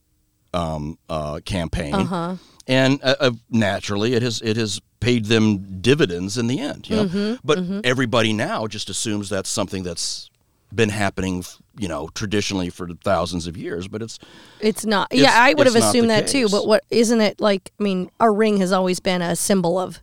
[0.55, 1.95] um, uh, campaign.
[1.95, 2.37] Uh-huh.
[2.67, 6.89] And uh, uh, naturally, it has it has paid them dividends in the end.
[6.89, 7.05] You know?
[7.05, 10.31] Mm-hmm, But everybody now just assumes that's something that's
[10.75, 11.45] been happening,
[11.79, 13.89] you know, traditionally for thousands of years.
[13.89, 14.19] But it's
[14.61, 15.13] It's not.
[15.13, 16.49] It's- yeah, I would have assumed that too.
[16.49, 17.73] But what isn't it like?
[17.79, 20.01] I mean, a ring has always been a symbol of.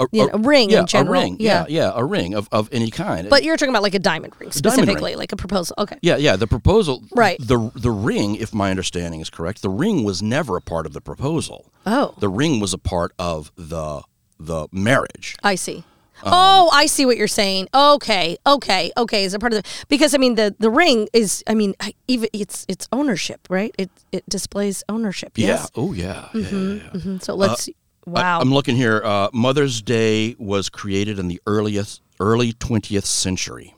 [0.00, 1.64] A, a ring in yeah, general, A ring, yeah.
[1.68, 3.28] yeah, yeah, a ring of, of any kind.
[3.30, 4.72] But you're talking about like a diamond ring diamond ring.
[4.96, 5.74] specifically, like a proposal.
[5.78, 5.98] Okay.
[6.02, 6.36] Yeah, yeah.
[6.36, 7.38] The proposal, Right.
[7.40, 10.92] The the ring, if my understanding is correct, the ring was never a part of
[10.92, 11.72] the proposal.
[11.86, 14.02] Oh, The ring was a part of the
[14.38, 15.36] the marriage.
[15.42, 15.84] I see.
[16.22, 17.68] Um, oh, I see what you're saying.
[17.74, 19.24] Okay, okay, okay.
[19.24, 21.74] Is a part of the because I mean the the ring is I mean
[22.08, 23.74] even it's it's ownership, right?
[23.78, 25.32] It it displays ownership.
[25.36, 25.70] Yes.
[25.74, 25.82] Yeah.
[25.82, 26.28] Oh yeah.
[26.34, 27.00] Yeah, yeah, yeah.
[27.00, 27.22] Mhm.
[27.22, 27.68] So let's
[28.06, 28.38] Wow.
[28.38, 29.02] I, am looking here.
[29.04, 33.74] Uh, Mother's Day was created in the earliest early 20th century,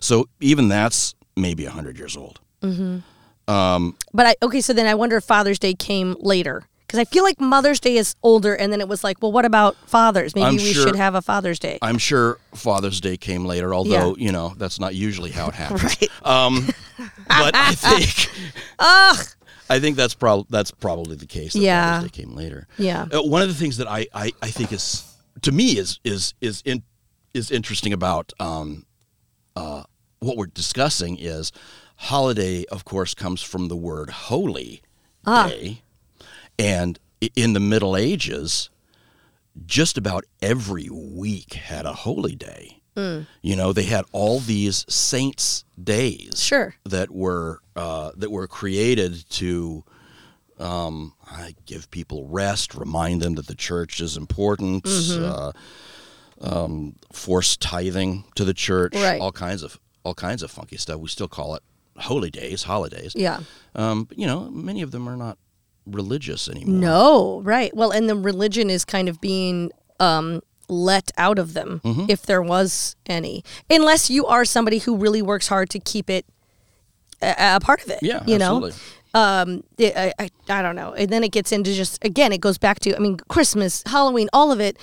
[0.00, 2.40] so even that's maybe hundred years old.
[4.12, 7.24] But I okay, so then I wonder if Father's Day came later because I feel
[7.24, 10.34] like Mother's Day is older, and then it was like, well, what about fathers?
[10.34, 11.78] Maybe I'm we sure- should have a Father's Day.
[11.82, 15.82] I'm sure Father's Day came later, although you know that's not usually how it happens.
[15.84, 16.10] Right.
[16.22, 16.66] Um,
[17.28, 18.30] but I think
[19.68, 21.52] I think that's probably that's probably the case.
[21.54, 22.02] That Yeah.
[22.02, 22.66] Day came later.
[22.78, 23.06] Yeah.
[23.12, 25.04] Uh, one of the things that I, I, I think is
[25.42, 26.82] to me is is is in,
[27.34, 28.86] is interesting about um,
[29.56, 29.82] uh,
[30.20, 31.52] what we're discussing is
[31.96, 32.64] holiday.
[32.70, 34.82] Of course, comes from the word holy
[35.26, 35.48] Ah.
[35.48, 35.82] day,
[36.58, 36.98] and
[37.34, 38.70] in the Middle Ages,
[39.66, 42.80] just about every week had a holy day.
[42.96, 43.26] Mm.
[43.42, 46.74] You know, they had all these saints' days Sure.
[46.84, 49.84] that were uh, that were created to
[50.58, 55.24] um, I give people rest, remind them that the church is important, Mm-hmm.
[55.24, 55.52] uh,
[56.40, 59.20] um, force tithing to the church, Right.
[59.20, 61.00] all kinds of all kinds of funky stuff.
[61.00, 61.62] We still call it
[61.98, 63.12] holy days, holidays.
[63.16, 63.40] Yeah.
[63.74, 65.38] Um, but you know, many of them are not
[65.86, 66.74] religious anymore.
[66.80, 67.74] No, right.
[67.74, 72.04] Well, and the religion is kind of being um, let out of them, Mm-hmm.
[72.08, 76.24] if there was any, unless you are somebody who really works hard to keep it
[77.22, 77.98] a, a part of it.
[78.02, 78.70] Yeah, you absolutely.
[78.70, 78.76] know.
[79.14, 82.40] Um, it, I, I I don't know, and then it gets into just again, it
[82.40, 84.76] goes back to I mean, Christmas, Halloween, all of it.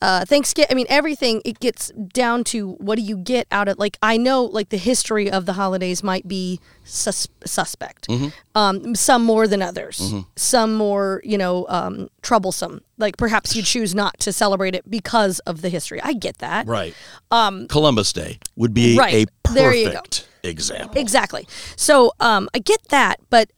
[0.00, 1.42] Uh, Thanksgiving, I mean, everything.
[1.44, 4.76] It gets down to what do you get out of like I know like the
[4.76, 8.06] history of the holidays might be sus- suspect.
[8.08, 8.28] Mm-hmm.
[8.54, 10.14] Um, some more than others.
[10.36, 12.82] Some more, you know, um, troublesome.
[12.96, 16.00] Like perhaps you choose not to celebrate it because of the history.
[16.00, 16.68] I get that.
[16.68, 16.94] Right.
[17.32, 19.28] Um, Columbus Day would be Right.
[19.48, 19.94] a There you go.
[19.94, 21.00] perfect example.
[21.00, 21.48] Exactly.
[21.74, 23.50] So um, I get that, but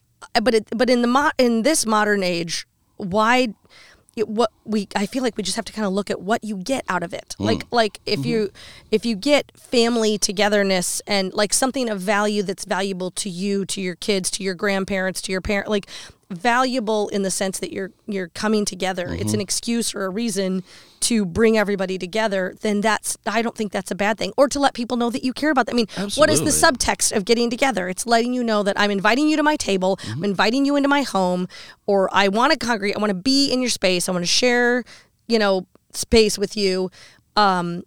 [0.42, 3.48] but it, but in the mo- in this modern age, why?
[4.16, 6.42] It, what we I feel like we just have to kind of look at what
[6.44, 7.34] you get out of it.
[7.38, 7.44] Hmm.
[7.44, 8.28] Like like if mm-hmm.
[8.28, 8.50] you
[8.90, 13.80] if you get family togetherness and like something of value that's valuable to you, to
[13.80, 15.88] your kids, to your grandparents, to your parent, like
[16.30, 19.08] valuable in the sense that you're you're coming together.
[19.12, 20.62] It's an excuse or a reason
[21.00, 22.54] to bring everybody together.
[22.60, 24.32] Then that's I don't think that's a bad thing.
[24.36, 25.74] Or to let people know that you care about them.
[25.74, 27.88] I mean, what is the subtext of getting together?
[27.88, 30.88] It's letting you know that I'm inviting you to my table, I'm inviting you into
[30.88, 31.48] my home,
[31.86, 34.28] or I want to congregate, I want to be in your space, I want to
[34.30, 34.84] share,
[35.26, 36.90] you know, space with you.
[37.36, 37.84] Um,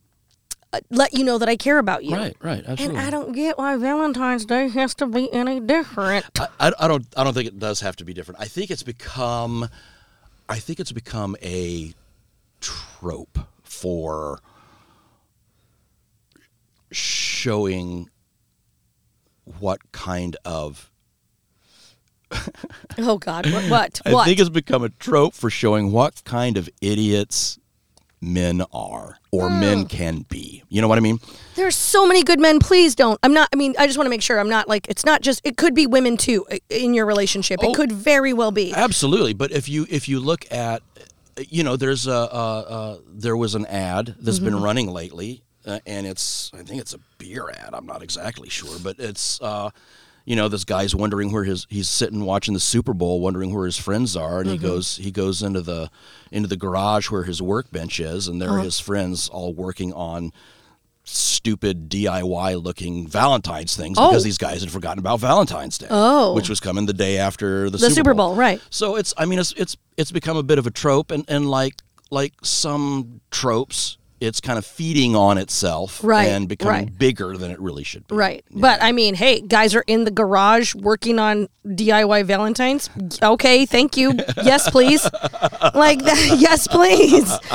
[0.74, 2.16] Uh, let you know that I care about you.
[2.16, 2.98] Right, right, absolutely.
[2.98, 3.08] And.
[3.08, 6.26] I don't get why Valentine's Day has to be any different.
[6.40, 8.42] I, I, I don't I don't think it does have to be different.
[8.42, 9.70] I think it's become
[10.50, 11.94] I think it's become a
[12.60, 14.40] trope for
[16.92, 18.10] showing
[19.60, 20.90] what kind of
[22.98, 23.70] Oh God, what?
[23.70, 24.02] What?
[24.08, 24.26] I what?
[24.26, 27.60] think it's become a trope for showing what kind of idiots
[28.24, 29.60] men are or Hmm.
[29.60, 30.64] men can be.
[30.70, 31.20] You know what I mean?
[31.56, 32.60] There's so many good men.
[32.60, 33.20] Please don't.
[33.24, 33.50] I'm not.
[33.54, 34.88] I mean, I just want to make sure I'm not like.
[34.90, 35.42] It's not just.
[35.44, 37.60] It could be women too in your relationship.
[37.62, 37.70] Oh.
[37.70, 38.74] It could very well be.
[38.74, 40.82] Absolutely, but if you if you look at,
[41.50, 44.64] you know, there's a uh, uh, there was an ad that's been Mm-hmm.
[44.64, 47.72] running lately, uh, and it's I think it's a beer ad.
[47.74, 49.70] I'm not exactly sure, but it's uh,
[50.26, 53.66] you know this guy's wondering where his he's sitting watching the Super Bowl, wondering where
[53.66, 54.52] his friends are, and Mm-hmm.
[54.54, 55.90] he goes he goes into the
[56.32, 58.60] into the garage where his workbench is, and there Uh-huh.
[58.60, 60.32] are his friends all working on
[61.06, 64.10] stupid DIY looking Valentine's things Oh.
[64.10, 66.34] because these guys had forgotten about Valentine's Day, Oh.
[66.34, 68.62] which was coming the day after the, The Super Bowl, right.
[68.70, 71.50] So it's I mean it's it's it's become a bit of a trope and, and
[71.50, 76.98] like like some tropes, it's kind of feeding on itself Right, and becoming right.
[76.98, 78.16] bigger than it really should be.
[78.16, 78.44] Right.
[78.52, 82.90] But I mean, hey, guys are in the garage working on DIY Valentines.
[83.22, 84.14] Okay, thank you.
[84.44, 85.04] Yes, please.
[85.74, 86.14] like that.
[86.44, 87.30] Yes, please.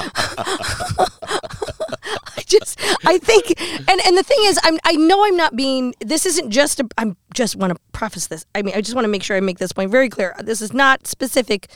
[2.37, 5.95] I just I think and and the thing is I'm I know I'm not being
[6.01, 8.47] this isn't just a, I'm just want to preface this.
[8.55, 10.35] I mean, I just want to make sure I make this point very clear.
[10.43, 11.69] This is not specific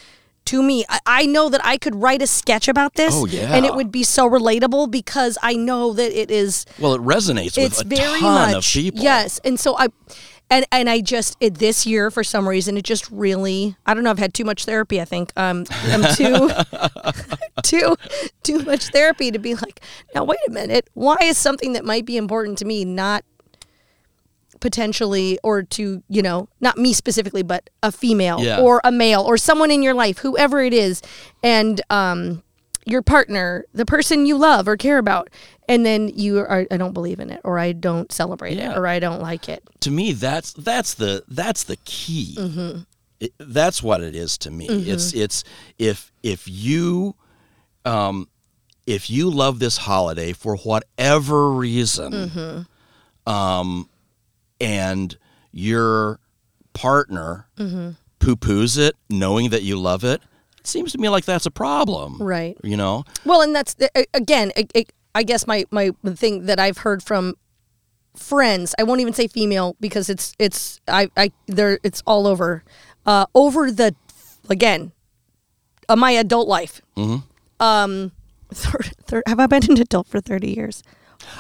[0.47, 0.85] to me.
[0.89, 3.55] I, I know that I could write a sketch about this Oh, yeah.
[3.55, 7.59] and it would be so relatable because I know that it is Well, it resonates
[7.59, 9.03] it's with a very ton much of people.
[9.03, 9.89] yes and so i
[10.51, 14.03] and and i just it, this year for some reason it just really i don't
[14.05, 16.51] know i've had too much therapy i think um i'm too
[17.63, 17.97] too
[18.43, 19.81] too much therapy to be like
[20.15, 23.25] now wait a minute why is something that might be important to me not
[24.63, 28.61] potentially or to you know not me specifically but a female Yeah.
[28.61, 31.03] or a male or someone in your life whoever it is
[31.43, 32.43] and um
[32.87, 35.29] your partner the person you love or care about
[35.69, 38.71] and then you are i don't believe in it or i don't celebrate Yeah.
[38.73, 42.37] it or i don't like it To me that's that's the that's the key.
[42.39, 42.79] Mm-hmm.
[43.21, 44.67] It, that's what it is to me.
[44.69, 45.45] It's it's
[45.79, 47.15] if if you
[47.85, 48.29] um
[48.85, 52.67] if you love this holiday for whatever reason
[53.27, 53.89] um
[54.63, 55.19] and
[55.51, 56.21] your
[56.73, 57.49] partner
[58.19, 60.23] poo-poos it knowing that you love it,
[60.59, 62.23] it seems to me like that's a problem.
[62.23, 62.57] Right.
[62.63, 63.05] You know?
[63.25, 63.77] Well, and that's
[64.15, 67.35] again, it, it, I guess my my thing that I've heard from
[68.17, 68.75] friends.
[68.79, 72.65] I won't even say female because it's it's I I there it's all over.
[73.05, 73.95] Uh, over the
[74.49, 74.93] again,
[75.89, 76.81] uh, my adult life.
[77.59, 78.13] Um,
[78.55, 80.83] third, third, have I been an adult for thirty years?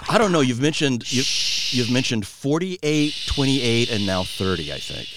[0.08, 0.40] I don't know.
[0.40, 1.22] You've mentioned you,
[1.70, 5.08] you've mentioned 48, 28, and now 30, I think.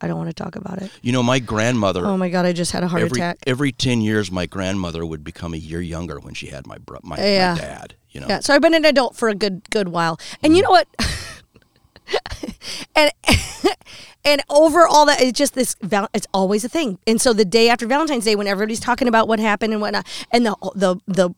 [0.00, 0.90] I don't want to talk about it.
[1.02, 2.06] You know, my grandmother.
[2.06, 3.38] Oh my god, I just had a heart every attack.
[3.46, 7.00] every ten years, my grandmother would become a year younger when she had my bro-
[7.02, 7.94] my, my dad.
[8.10, 10.62] You know, Yeah, so I've been an adult for a good good while, and you
[10.62, 10.66] mm-hmm.
[10.66, 10.88] know what?
[12.96, 13.12] and
[14.28, 15.76] and over all that, it's just this.
[16.12, 16.98] It's always a thing.
[17.06, 20.06] And so the day after Valentine's Day, when everybody's talking about what happened and whatnot,
[20.30, 21.30] and the the the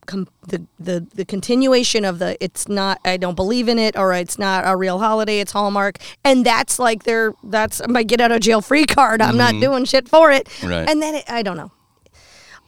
[0.47, 4.39] the the, the continuation of the it's not I don't believe in it or it's
[4.39, 8.41] not a real holiday, it's Hallmark, and that's like their that's my get out of
[8.41, 9.23] jail free card.
[9.23, 9.61] I'm not mm-hmm.
[9.61, 10.49] doing shit for it.
[10.63, 10.89] Right.
[10.89, 11.71] And then it, I don't know.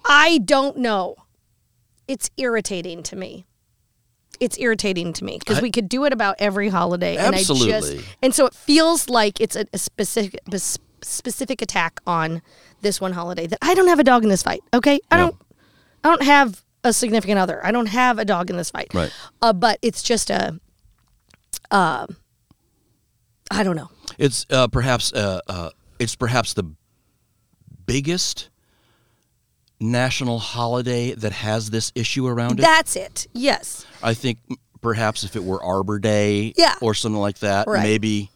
[0.04, 1.16] I don't know.
[2.06, 3.46] It's irritating to me
[4.42, 8.04] it's irritating to me because we could do it about every holiday and I just
[8.22, 10.58] and so it feels like it's a, a specific a
[11.02, 12.42] specific attack on
[12.80, 14.98] this one holiday that I don't have a dog in this fight okay?
[15.10, 15.22] I No.
[15.26, 15.36] don't
[16.04, 17.64] I don't have a significant other.
[17.64, 18.92] I don't have a dog in this fight.
[18.92, 19.12] Right.
[19.40, 20.58] uh, but it's just a
[21.70, 22.06] uh,
[23.50, 23.90] I don't know.
[24.18, 25.70] It's uh, perhaps uh, uh,
[26.00, 26.64] it's perhaps the
[27.86, 28.50] biggest
[29.82, 32.62] national holiday that has this issue around it.
[32.62, 34.38] that's it yes I think
[34.80, 36.74] perhaps if it were Arbor Day Yeah.
[36.80, 37.82] or something like that, Right.
[37.82, 38.30] maybe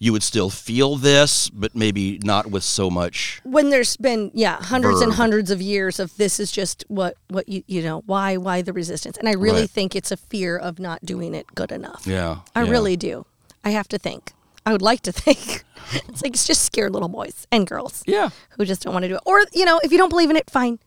[0.00, 3.40] you would still feel this, but maybe not with so much.
[3.44, 7.48] when there's been yeah hundreds and hundreds of years of this is just what what
[7.48, 9.70] you you know why why the resistance and I really Right.
[9.70, 12.70] think it's a fear of not doing it good enough Yeah, I yeah.
[12.70, 13.26] really do.
[13.64, 14.32] I have to think.
[14.66, 15.62] I would like to think.
[16.08, 18.30] it's like it's just scared little boys and girls Yeah.
[18.58, 19.22] who just don't want to do it.
[19.24, 20.80] Or you know, if you don't believe in it, fine.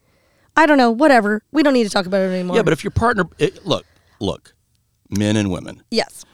[0.57, 0.91] I don't know.
[0.91, 1.41] Whatever.
[1.51, 2.55] We don't need to talk about it anymore.
[2.55, 3.85] Yeah, but if your partner, it, look,
[4.19, 4.53] look,
[5.09, 6.25] men and women, yes,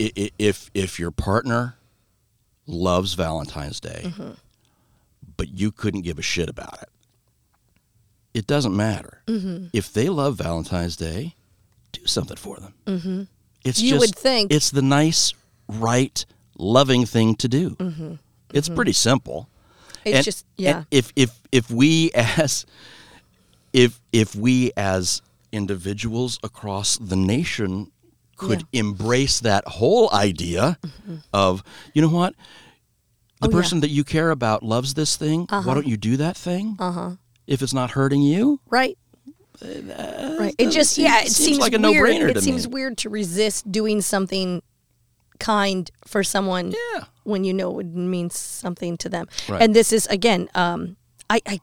[0.00, 1.76] i- i- if if your partner
[2.66, 4.30] loves Valentine's Day, Mm-hmm.
[5.36, 6.88] but you couldn't give a shit about it,
[8.34, 9.22] it doesn't matter.
[9.26, 9.66] Mm-hmm.
[9.72, 11.34] If they love Valentine's Day,
[11.92, 12.74] do something for them.
[12.86, 13.22] Mm-hmm.
[13.64, 15.32] It's You just, would think- it's the nice,
[15.68, 16.24] right,
[16.58, 17.70] loving thing to do.
[17.76, 18.14] Mm-hmm.
[18.52, 19.48] It's pretty simple.
[20.04, 20.76] it's And- just yeah.
[20.78, 22.66] and if if if we as
[23.74, 25.20] if if we as
[25.52, 27.90] individuals across the nation
[28.36, 30.78] could embrace that whole idea
[31.32, 31.62] of
[31.92, 33.46] you know what the Mm-hmm.
[33.46, 33.54] Oh, yeah.
[33.56, 33.60] Uh-huh.
[33.62, 37.16] person that you care about loves this thing why don't you do that thing uh-huh
[37.46, 38.96] if it's not hurting you right.
[39.62, 40.54] right.
[40.58, 41.20] It just seems- yeah.
[41.20, 42.08] It seems seems, like a weird.
[42.08, 42.72] no-brainer It seems me.
[42.74, 44.62] weird to resist doing something
[45.38, 49.26] kind for someone yeah when you know it would mean something to them.
[49.48, 49.60] Right.
[49.62, 50.96] And this is again, um,
[51.30, 51.60] I, I,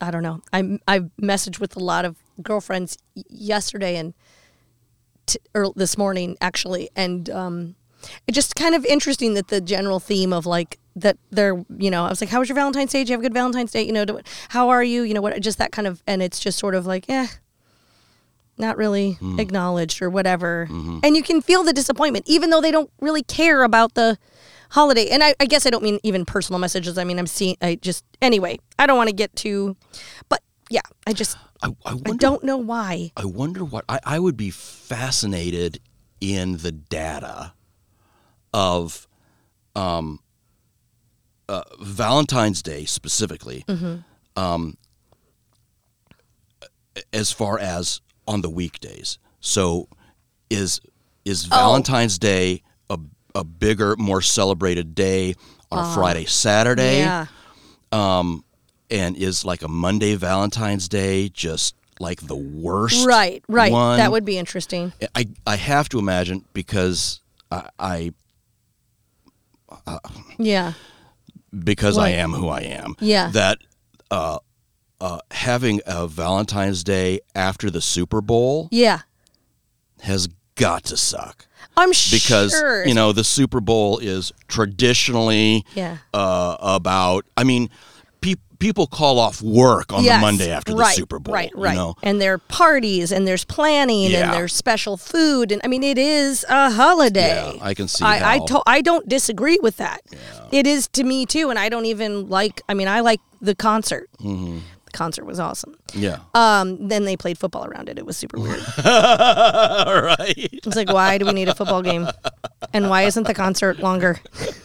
[0.00, 0.40] I don't know.
[0.52, 2.96] I I messaged with a lot of girlfriends
[3.28, 4.14] yesterday and
[5.26, 7.74] t- or this morning actually, and um,
[8.26, 12.04] it's just kind of interesting that the general theme of like that they're you know
[12.04, 13.00] I was like, how was your Valentine's Day?
[13.00, 13.82] Did you have a good Valentine's Day?
[13.82, 14.20] You know, do-
[14.50, 15.02] how are you?
[15.02, 15.38] You know what?
[15.40, 17.26] Just that kind of, and it's just sort of like, eh.
[18.60, 19.38] Not really Hmm.
[19.38, 20.66] acknowledged or whatever.
[20.68, 20.98] Mm-hmm.
[21.04, 24.18] And you can feel the disappointment, even though they don't really care about the
[24.70, 25.08] holiday.
[25.08, 26.98] And I, I guess I don't mean even personal messages.
[26.98, 29.76] I mean, I'm seeing, I just, anyway, I don't want to get too,
[30.28, 33.12] but yeah, I just, I, I, wonder, I don't know why.
[33.16, 35.80] I wonder what I, I would be fascinated
[36.20, 37.52] in the data
[38.52, 39.06] of
[39.74, 40.20] um,
[41.48, 43.64] uh, Valentine's Day specifically,
[44.36, 44.76] um,
[47.12, 49.18] as far as on the weekdays.
[49.40, 49.88] So,
[50.50, 50.80] is
[51.24, 52.98] is Valentine's Day a
[53.34, 55.34] a bigger, more celebrated day
[55.70, 56.98] on a Friday, Saturday?
[57.00, 57.26] Yeah.
[57.92, 58.44] um,
[58.90, 63.06] and is like a Monday Valentine's Day just like the worst?
[63.06, 63.70] Right, right.
[63.70, 63.98] One?
[63.98, 64.92] That would be interesting.
[65.14, 67.20] I I have to imagine because
[67.50, 68.12] I, I
[70.38, 70.72] Yeah.
[71.64, 72.96] because I am who I am.
[73.00, 73.30] Yeah.
[73.30, 73.58] That
[74.10, 74.38] uh,
[75.00, 79.00] uh, having a Valentine's Day after the Super Bowl Yeah.
[80.00, 81.46] has got to suck
[81.78, 82.86] I'm because sure.
[82.86, 85.98] you know the Super Bowl is traditionally Yeah.
[86.14, 87.24] uh, about.
[87.36, 87.70] I mean,
[88.20, 91.32] peop people call off work on Yes, the Monday after the Super Bowl.
[91.32, 91.70] Right, right.
[91.72, 91.94] You know?
[92.02, 94.24] And there are parties and there's planning Yeah.
[94.24, 97.52] and there's special food and I mean it is a holiday.
[97.54, 100.00] Yeah, I can see I I, to- I don't disagree with that.
[100.50, 102.62] It is to me too, and I don't even like.
[102.68, 104.08] I mean, I like the concert.
[104.20, 104.60] Mhm.
[104.98, 105.76] Concert was awesome.
[105.94, 106.18] Yeah.
[106.34, 107.98] Um, then they played football around it.
[107.98, 108.58] It was super weird.
[108.84, 110.34] All right.
[110.36, 112.08] It's like, why do we need a football game?
[112.72, 114.18] And why isn't the concert longer?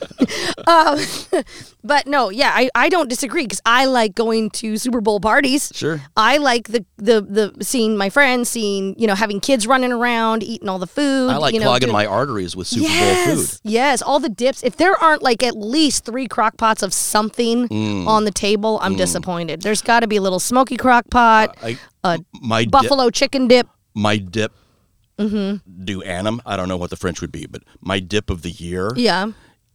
[0.67, 0.97] um,
[1.83, 5.71] but no, yeah, I, I don't disagree because I like going to Super Bowl parties.
[5.75, 6.01] Sure.
[6.15, 7.21] I like the, the
[7.55, 11.29] the seeing my friends, seeing you know having kids running around, eating all the food.
[11.29, 13.59] I like you know, clogging doing- my arteries with Super yes, Bowl food.
[13.63, 14.63] Yes, all the dips.
[14.63, 18.07] If there aren't like at least three crock pots of something Mm.
[18.07, 18.97] on the table, I'm Mm.
[18.97, 19.61] disappointed.
[19.61, 23.47] There's got to be a little smoky crock pot, I, a my dip- buffalo chicken
[23.47, 23.67] dip.
[23.93, 24.51] my dip
[25.19, 25.83] Mm-hmm.
[25.85, 26.39] do anum.
[26.45, 29.27] I don't know what the French would be, but my dip of the year Yeah.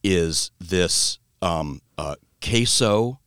[0.03, 3.19] is this um, uh, queso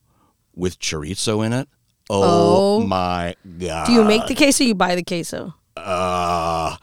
[0.54, 1.68] with chorizo in it.
[2.10, 2.86] Oh, Oh.
[2.86, 3.86] my god!
[3.86, 4.64] Do you make the queso?
[4.64, 5.54] You buy the queso?
[5.76, 6.76] Uh,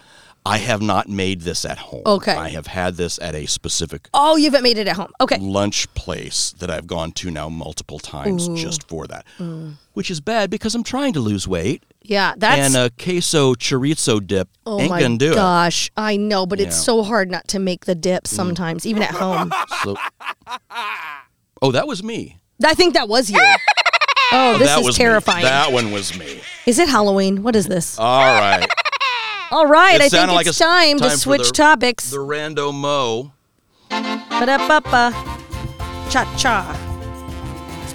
[0.45, 2.01] I have not made this at home.
[2.05, 2.31] Okay.
[2.33, 5.11] I have had this at a specific Oh, you haven't made it at home.
[5.21, 5.37] Okay.
[5.39, 8.55] lunch place that I've gone to now multiple times Ooh.
[8.55, 9.73] just for that, Mm.
[9.93, 11.83] which is bad because I'm trying to lose weight.
[12.01, 12.61] Yeah, that's.
[12.61, 16.59] and a queso chorizo dip oh ain't my gonna do Oh gosh, I know, but
[16.59, 16.81] it's Yeah.
[16.81, 16.85] Mm.
[16.85, 19.51] so hard not to make the dip sometimes, even at home.
[19.83, 19.95] So,
[21.61, 22.37] oh, that was me.
[22.63, 23.39] I think that was you.
[24.31, 25.03] Oh, this that is was me.
[25.05, 25.43] terrifying.
[25.43, 26.39] That one was me.
[26.67, 27.41] Is it Halloween?
[27.41, 27.97] What is this?
[27.97, 28.63] All right.
[29.51, 32.11] All right, It I think sounded like it's time, to time for switch the- topics.
[32.11, 33.31] The rando mo.
[33.89, 35.11] Ba-da-ba-ba.
[36.11, 36.88] Cha cha.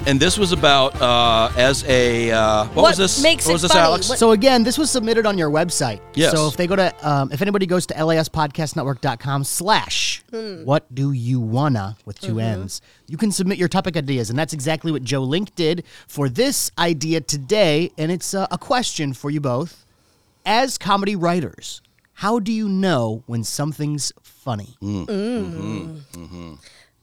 [0.06, 3.22] And this was about uh, as a uh, what, was this?
[3.24, 4.06] what was this, Alex?
[4.06, 6.00] So again, this was submitted on your website.
[6.14, 6.32] Yes.
[6.32, 10.64] So if they go to, um, if anybody goes to laspodcastnetwork.com slash Hmm.
[10.64, 12.42] what do you wanna with 2 Mhm.
[12.42, 14.28] N's, you can submit your topic ideas.
[14.28, 17.90] And that's exactly what Joe Link did for this idea today.
[17.96, 19.86] And it's uh, a question for you both.
[20.44, 21.80] As comedy writers,
[22.14, 24.76] how do you know when something's funny?
[24.82, 26.58] Mm.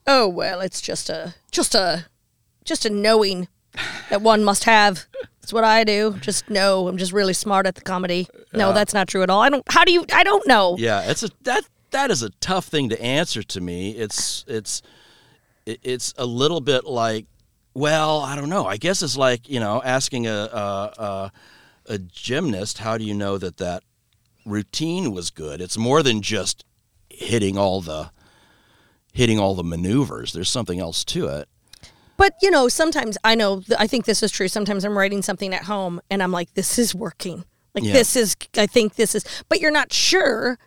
[0.06, 2.06] Oh well, it's just a just a
[2.66, 3.48] just a knowing
[4.10, 5.06] that one must have.
[5.42, 6.16] That's what I do.
[6.22, 6.88] Just know.
[6.88, 8.28] I'm just really smart at the comedy.
[8.54, 8.74] No, Yeah.
[8.74, 9.42] that's not true at all.
[9.42, 9.64] I don't.
[9.70, 10.06] How do you?
[10.14, 10.76] I don't know.
[10.78, 13.92] Yeah, it's a that that is a tough thing to answer to me.
[13.92, 14.82] It's it's
[15.66, 17.26] it's a little bit like,
[17.74, 18.66] well, I don't know.
[18.66, 21.32] I guess it's like you know asking a a, a,
[21.94, 23.84] a gymnast, how do you know that that
[24.46, 25.60] routine was good?
[25.62, 26.66] It's more than just
[27.10, 28.12] hitting all the
[29.12, 30.34] hitting all the maneuvers.
[30.34, 31.50] There's something else to it.
[32.22, 33.62] But you know, sometimes I know.
[33.62, 34.48] th- I think this is true.
[34.48, 37.46] Sometimes I'm writing something at home and I'm like, this is working.
[37.74, 37.94] Like Yeah.
[37.94, 38.36] this is.
[38.56, 39.24] I think this is.
[39.50, 40.60] But you're not sure.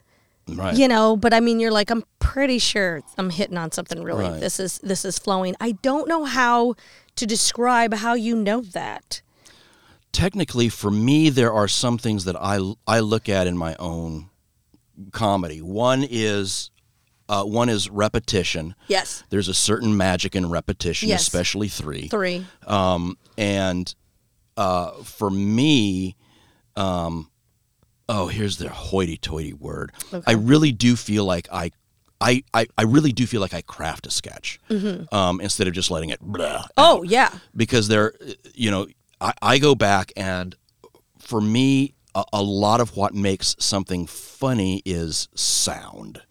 [0.48, 0.76] Right.
[0.76, 4.02] You know, but I mean, you're like, I'm pretty sure I'm hitting on something.
[4.02, 4.40] Really, Right.
[4.40, 5.55] this is this is flowing.
[5.61, 6.74] I don't know how
[7.16, 9.22] to describe how you know that.
[10.12, 14.30] technically for me there are some things that I I look at in my own
[15.12, 15.61] comedy.
[15.61, 16.70] One is
[17.28, 18.74] uh, one is repetition.
[18.88, 19.24] Yes.
[19.30, 21.22] There's a certain magic in repetition, Yes.
[21.22, 22.08] especially three.
[22.08, 22.46] Three.
[22.66, 23.94] Um, and
[24.56, 26.16] uh, for me,
[26.76, 27.30] um,
[28.08, 29.92] oh, here's the hoity-toity word.
[30.12, 30.22] Okay.
[30.26, 31.70] I really do feel like I.
[32.20, 35.12] I, I, I really do feel like I craft a sketch Mhm.
[35.12, 37.28] um, instead of just letting it blah, Oh yeah.
[37.54, 38.14] because there,
[38.54, 38.86] you know,
[39.20, 40.54] I, I go back and
[41.18, 46.22] for me, a, a lot of what makes something funny is sound.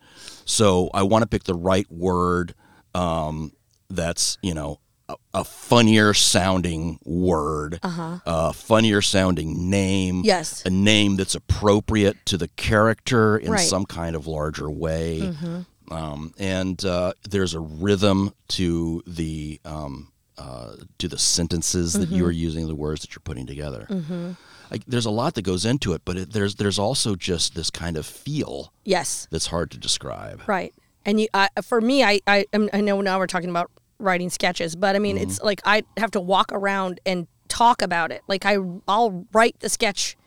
[0.45, 2.53] So I want to pick the right word
[2.95, 3.53] um,
[3.89, 4.79] that's, you know,
[5.09, 8.19] a, a funnier sounding word, Uh-huh.
[8.25, 10.63] a funnier sounding name, Yes.
[10.65, 13.67] a name that's appropriate to the character in Right.
[13.67, 15.21] some kind of larger way.
[15.21, 15.65] Mhm.
[15.91, 22.23] Um, and uh, there's a rhythm to the um, uh, to the sentences that you
[22.23, 22.27] Mhm.
[22.27, 23.85] are using, the words that you're putting together.
[23.89, 24.35] Mhm.
[24.73, 27.69] Like, there's a lot that goes into it, but it, there's there's also just this
[27.69, 29.27] kind of feel Yes.
[29.31, 30.41] that's hard to describe.
[30.47, 30.73] Right.
[31.05, 33.69] And you, I, for me, I, I, I know now we're talking about
[33.99, 35.45] writing sketches, but I mean, it's Mm-hmm.
[35.45, 38.21] like I have to walk around and talk about it.
[38.27, 38.57] Like I,
[38.87, 40.17] I'll write the sketch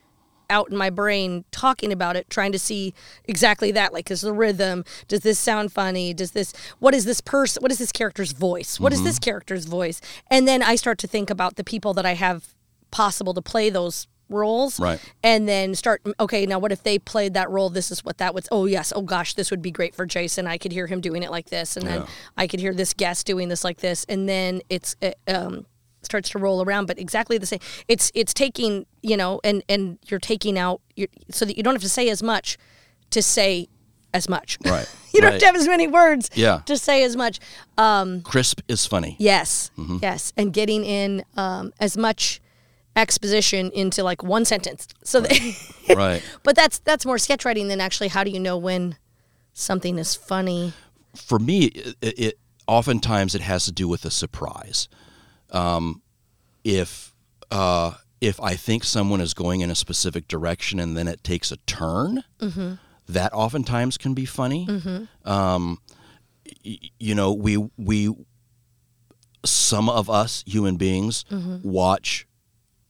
[0.48, 2.94] out in my brain, talking about it, trying to see
[3.24, 3.92] exactly that.
[3.92, 4.84] Like, is the rhythm?
[5.08, 6.14] Does this sound funny?
[6.14, 6.52] Does this?
[6.78, 7.62] What is this person?
[7.62, 8.78] What is this character's voice?
[8.78, 9.06] What is Mm-hmm.
[9.06, 10.00] this character's voice?
[10.30, 12.54] And then I start to think about the people that I have
[12.92, 15.00] possible to play those roles Right.
[15.22, 18.34] and then start okay now what if they played that role this is what that
[18.34, 21.00] would oh yes oh gosh this would be great for jason i could hear him
[21.00, 22.06] doing it like this and then Yeah.
[22.36, 25.66] i could hear this guest doing this like this and then it's it, um
[26.02, 29.98] starts to roll around but exactly the same it's it's taking you know and and
[30.08, 32.58] you're taking out your, so that you don't have to say as much
[33.10, 33.68] to say
[34.14, 34.88] as much Right.
[35.12, 35.40] you don't have Right.
[35.40, 36.60] to have as many words Yeah.
[36.66, 37.38] to say as much.
[37.76, 39.16] Um, Crisp is funny.
[39.18, 40.00] yes, Mhm.
[40.02, 42.40] yes, and getting in um, as much
[42.96, 44.88] exposition into like one sentence.
[45.04, 45.66] So, that,
[45.96, 46.22] Right.
[46.42, 48.96] but that's that's more sketch writing than actually how do you know when
[49.52, 50.72] something is funny?
[51.14, 54.88] For me, it, it oftentimes it has to do with a surprise.
[55.52, 56.02] Um,
[56.64, 57.14] if
[57.50, 61.52] uh, if I think someone is going in a specific direction and then it takes
[61.52, 62.78] a turn, Mhm.
[63.08, 64.66] that oftentimes can be funny.
[64.66, 65.06] Mhm.
[65.24, 65.78] Um,
[66.64, 68.08] y- you know, we we
[69.44, 71.64] some of us human beings Mhm.
[71.64, 72.26] watch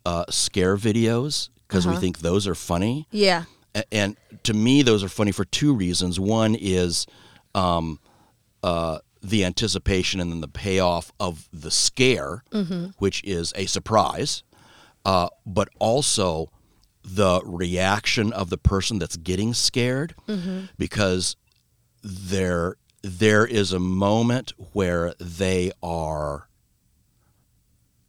[0.07, 2.01] uh, scare videos because we Uh-huh.
[2.01, 3.07] think those are funny.
[3.11, 3.45] Yeah.
[3.75, 6.19] A- And to me, those are funny for two reasons.
[6.21, 7.07] One is
[7.55, 7.99] um,
[8.63, 12.95] uh, the anticipation and then the payoff of the scare, Mhm.
[12.99, 14.43] which is a surprise,
[15.05, 16.51] uh, but also
[17.03, 20.69] the reaction of the person that's getting scared Mhm.
[20.79, 21.37] because
[22.03, 26.49] there there is a moment where they are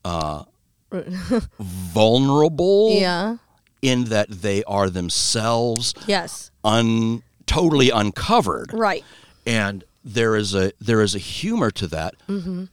[0.04, 0.44] uh,
[1.60, 3.38] vulnerable Yeah.
[3.82, 6.52] in that they are themselves Yes.
[6.64, 9.04] un totally uncovered Right.
[9.46, 12.66] and there is a there is a humor to that Mm-hmm.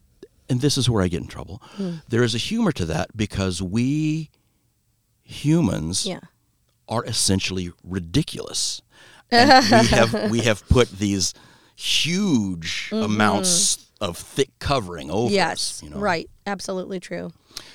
[0.49, 2.03] and this is where I get in trouble Mm.
[2.09, 4.31] there is a humor to that because we
[5.23, 6.21] humans Yeah.
[6.89, 8.83] are essentially ridiculous
[9.31, 11.35] and we have we have put these
[11.77, 15.53] huge amounts of thick covering over yes.
[15.55, 16.29] us you know Right.
[16.47, 17.33] Absolutely true.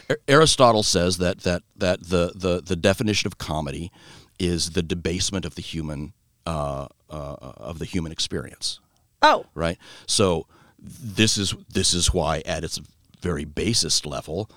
[0.10, 3.92] Ar- Aristotle says that that that the, the the definition of comedy
[4.38, 6.14] is the debasement of the human
[6.46, 8.80] uh, uh, of the human experience.
[9.22, 9.46] Oh.
[9.56, 9.78] Right.
[10.08, 10.46] So
[10.80, 12.80] this is this is why at its
[13.22, 14.50] very basest level,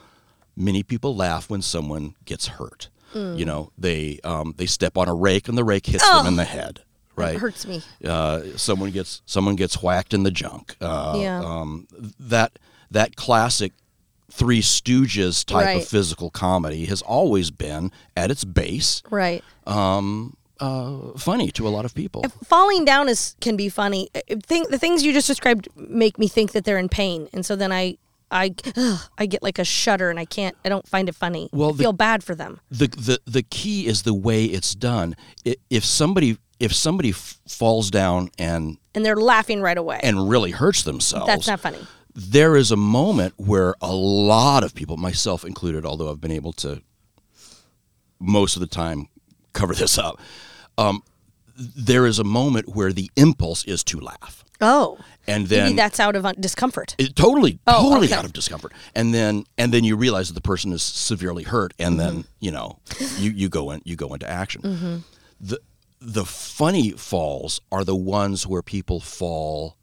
[0.57, 2.89] many people laugh when someone gets hurt.
[3.15, 3.39] Mm.
[3.39, 6.19] You know, they um, they step on a rake and the rake hits Oh.
[6.19, 6.83] them in the head.
[7.17, 7.35] Right.
[7.35, 7.83] It hurts me.
[8.05, 10.77] Uh, someone gets someone gets whacked in the junk.
[10.81, 11.41] Uh, Yeah.
[11.45, 11.87] Um,
[12.19, 12.59] that
[12.91, 13.73] that classic
[14.31, 15.83] Three Stooges type Right.
[15.83, 19.45] of physical comedy has always been at its base Right.
[19.67, 22.25] um, uh, funny to a lot of people.
[22.45, 24.09] falling down is can be funny.
[24.47, 27.57] Think the things you just described make me think that they're in pain, and so
[27.57, 27.99] then I
[28.31, 30.57] I ugh, I get like a shudder, and I can't.
[30.65, 31.51] I don't find it funny.
[31.53, 32.61] Well, I the- feel bad for them.
[32.71, 35.15] the the the key is the way it's done.
[35.69, 40.01] If somebody if somebody f- falls down and and they're laughing right away.
[40.03, 41.79] and really hurts themselves, That's not funny.
[42.15, 46.53] there is a moment where a lot of people, myself included, although I've been able
[46.65, 46.81] to
[48.21, 49.09] most of the time
[49.53, 50.21] cover this up,
[50.79, 51.03] um,
[51.57, 54.45] there is a moment where the impulse is to laugh.
[54.61, 56.95] Oh, And maybe then that's out of uh, discomfort.
[56.99, 58.17] it, totally, Oh, totally okay.
[58.17, 58.73] out of discomfort.
[58.95, 62.45] And then and then you realize that the person is severely hurt, and then Mm-hmm.
[62.45, 62.79] you know
[63.19, 64.63] you, you go in you go into action.
[64.63, 64.97] hmm
[65.41, 65.59] The
[66.05, 69.77] the funny falls are the ones where people fall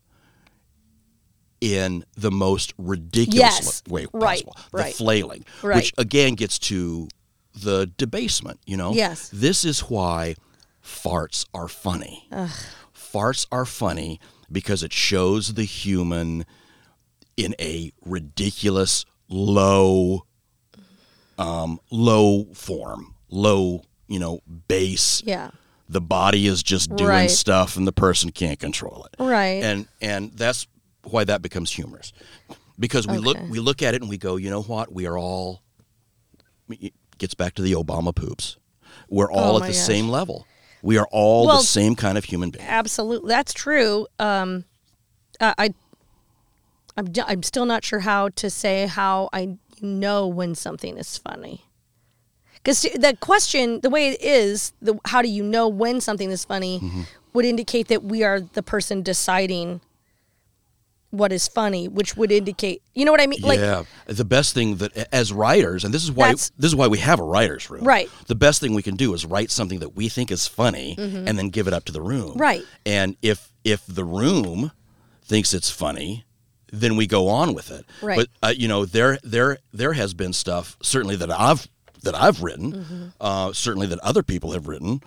[1.61, 4.55] in the most ridiculous Yes, way right, possible.
[4.71, 4.91] right.
[4.91, 5.77] The flailing, Right.
[5.77, 7.09] which again gets to
[7.53, 8.59] the debasement.
[8.65, 9.29] You know, Yes.
[9.33, 10.35] This is why
[10.83, 12.27] farts are funny.
[12.31, 12.49] Ugh.
[12.93, 14.19] Farts are funny
[14.51, 16.45] because it shows the human
[17.35, 20.25] in a ridiculous low
[21.37, 25.23] um, low form, low, you know, base.
[25.25, 25.51] Yeah.
[25.91, 27.31] The body is just doing Right.
[27.31, 29.21] stuff and the person can't control it.
[29.21, 29.63] Right.
[29.63, 30.67] And and that's
[31.03, 32.13] why that becomes humorous.
[32.77, 34.93] Because we look we look at it and we go, you know what?
[34.93, 35.63] We are all
[36.69, 38.57] it gets back to the Obama poops.
[39.09, 39.77] We're all Oh at the gosh.
[39.77, 40.45] same level.
[40.83, 42.63] We are all Well, the same kind of human being.
[42.65, 44.07] Absolutely, that's true.
[44.19, 44.65] Um,
[45.41, 45.73] I,
[46.95, 51.65] I'm, I'm still not sure how to say how I know when something is funny.
[52.63, 56.43] Because the question, the way it is, the how do you know when something is
[56.45, 57.01] funny, Mm-hmm.
[57.33, 59.81] would indicate that we are the person deciding
[61.11, 63.41] what is funny, which would indicate, you know what I mean?
[63.41, 66.85] Like, yeah, the best thing that as writers, and this is why this is why
[66.87, 67.83] we have a writers room.
[67.83, 68.07] Right.
[68.27, 71.27] The best thing we can do is write something that we think is funny, Mhm.
[71.27, 72.33] and then give it up to the room.
[72.37, 72.63] Right.
[72.85, 74.71] And if if the room
[75.23, 76.25] thinks it's funny,
[76.71, 77.85] then we go on with it.
[78.03, 78.17] Right.
[78.17, 81.67] But uh, you know, there there there has been stuff certainly that I've
[82.03, 83.05] that I've written, Mm-hmm.
[83.21, 85.01] uh, certainly that other people have written.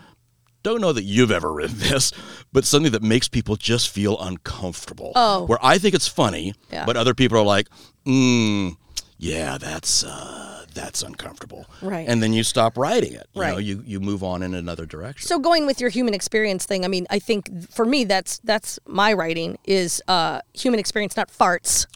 [0.62, 2.12] Don't know that you've ever written this,
[2.52, 5.12] but something that makes people just feel uncomfortable.
[5.16, 5.44] Oh.
[5.46, 6.84] Where I think it's funny, Yeah.
[6.86, 7.68] but other people are like,
[8.06, 8.76] mm,
[9.18, 11.66] yeah, that's uh, that's uncomfortable.
[11.82, 12.08] Right.
[12.08, 13.26] And then you stop writing it.
[13.34, 13.64] You know, Right.
[13.64, 15.26] you, you move on in another direction.
[15.28, 18.78] So going with your human experience thing, I mean, I think for me that's that's
[18.86, 21.86] my writing is uh, human experience, not farts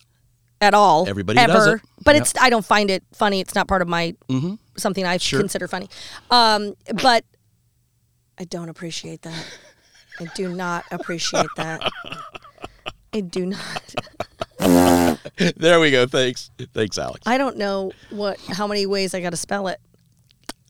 [0.61, 1.09] at all.
[1.09, 1.53] Everybody ever.
[1.53, 1.80] does it.
[2.05, 2.22] But Yep.
[2.22, 3.40] it's I don't find it funny.
[3.40, 4.59] It's not part of my Mhm.
[4.76, 5.40] Something I Sure.
[5.40, 5.88] consider funny.
[6.30, 7.24] Um, but
[8.38, 9.46] I don't appreciate that.
[10.20, 11.90] I do not appreciate that.
[13.12, 13.94] I do not.
[15.56, 16.06] there we go.
[16.06, 16.50] Thanks.
[16.74, 17.20] Thanks, Alex.
[17.26, 19.80] I don't know what how many ways I got to spell it.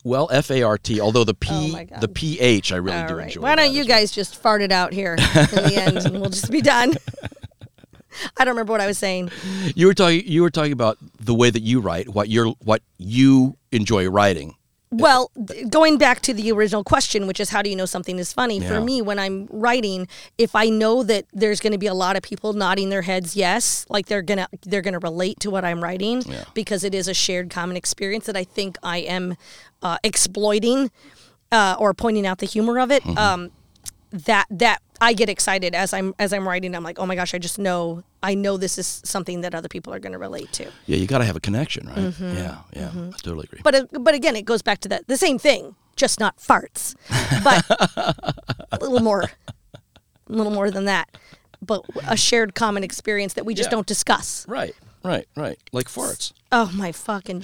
[0.05, 1.01] Well, F A R T.
[1.01, 3.27] Although the P, Oh the P H, I really All do right.
[3.27, 3.41] enjoy.
[3.41, 3.89] Why don't you well.
[3.89, 6.95] guys just fart it out here in the end, and we'll just be done.
[8.37, 9.31] I don't remember what I was saying.
[9.75, 10.23] You were talking.
[10.25, 12.09] You were talking about the way that you write.
[12.09, 12.49] What you're.
[12.65, 14.57] What you enjoy writing.
[14.91, 15.33] Well,
[15.69, 18.61] going back to the original question, which is how do you know something is funny?
[18.61, 18.69] Yeah.
[18.69, 20.07] For me, when I'm writing,
[20.39, 23.35] if I know that there's going to be a lot of people nodding their heads
[23.35, 26.23] yes, like they're gonna they're gonna relate to what I'm writing
[26.55, 29.37] because it is a shared common experience that I think I am
[29.83, 30.93] uh, exploiting
[31.51, 33.03] uh, or pointing out the humor of it.
[33.03, 33.19] Mm-hmm.
[33.19, 33.51] Um,
[34.11, 36.75] that that I get excited as I'm as I'm writing.
[36.75, 39.69] I'm like, oh my gosh, I just know I know this is something that other
[39.69, 40.71] people are going to relate to.
[40.87, 41.97] Yeah, you got to have a connection, right?
[41.99, 42.35] Mhm.
[42.35, 42.91] Yeah, yeah.
[42.95, 43.61] I totally agree.
[43.63, 46.95] But uh, but again, it goes back to that the same thing, just not farts,
[47.45, 47.65] but
[48.73, 49.23] a little more,
[49.75, 51.17] a little more than that.
[51.61, 53.77] But a shared common experience that we just Yeah.
[53.77, 54.47] don't discuss.
[54.49, 55.59] Right, right, right.
[55.73, 56.33] Like farts.
[56.53, 57.43] Oh my fucking!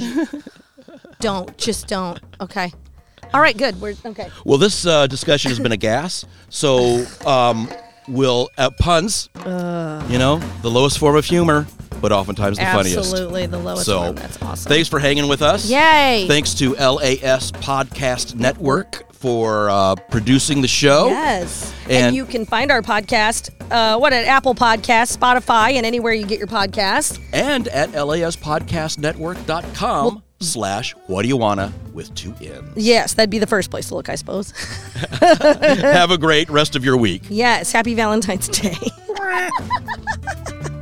[1.20, 2.20] don't just don't.
[2.40, 2.72] Okay.
[3.34, 3.56] All right.
[3.56, 3.80] Good.
[3.80, 4.28] We're okay.
[4.44, 6.24] Well, this uh, discussion has been a gas.
[6.48, 7.68] So, um,
[8.08, 9.28] will uh, puns?
[9.36, 11.66] You know, the lowest form of humor,
[12.00, 12.98] but oftentimes the funniest.
[12.98, 14.14] Absolutely the lowest So, one.
[14.16, 14.68] That's awesome.
[14.68, 15.70] thanks for hanging with us.
[15.70, 16.26] Yay.
[16.28, 21.06] Thanks to LAS Podcast Network for uh, producing the show.
[21.08, 21.72] Yes.
[21.84, 26.12] And, And- you can find our podcast, uh, what at Apple Podcast, Spotify, and anywhere
[26.12, 27.20] you get your podcast.
[27.32, 32.72] And at laspodcastnetwork.com slash what do you wanna with two N's.
[32.76, 34.50] Yes, that'd be the first place to look, I suppose.
[35.20, 37.22] Have a great rest of your week.
[37.28, 37.72] yes.
[37.72, 38.76] Happy Valentine's Day.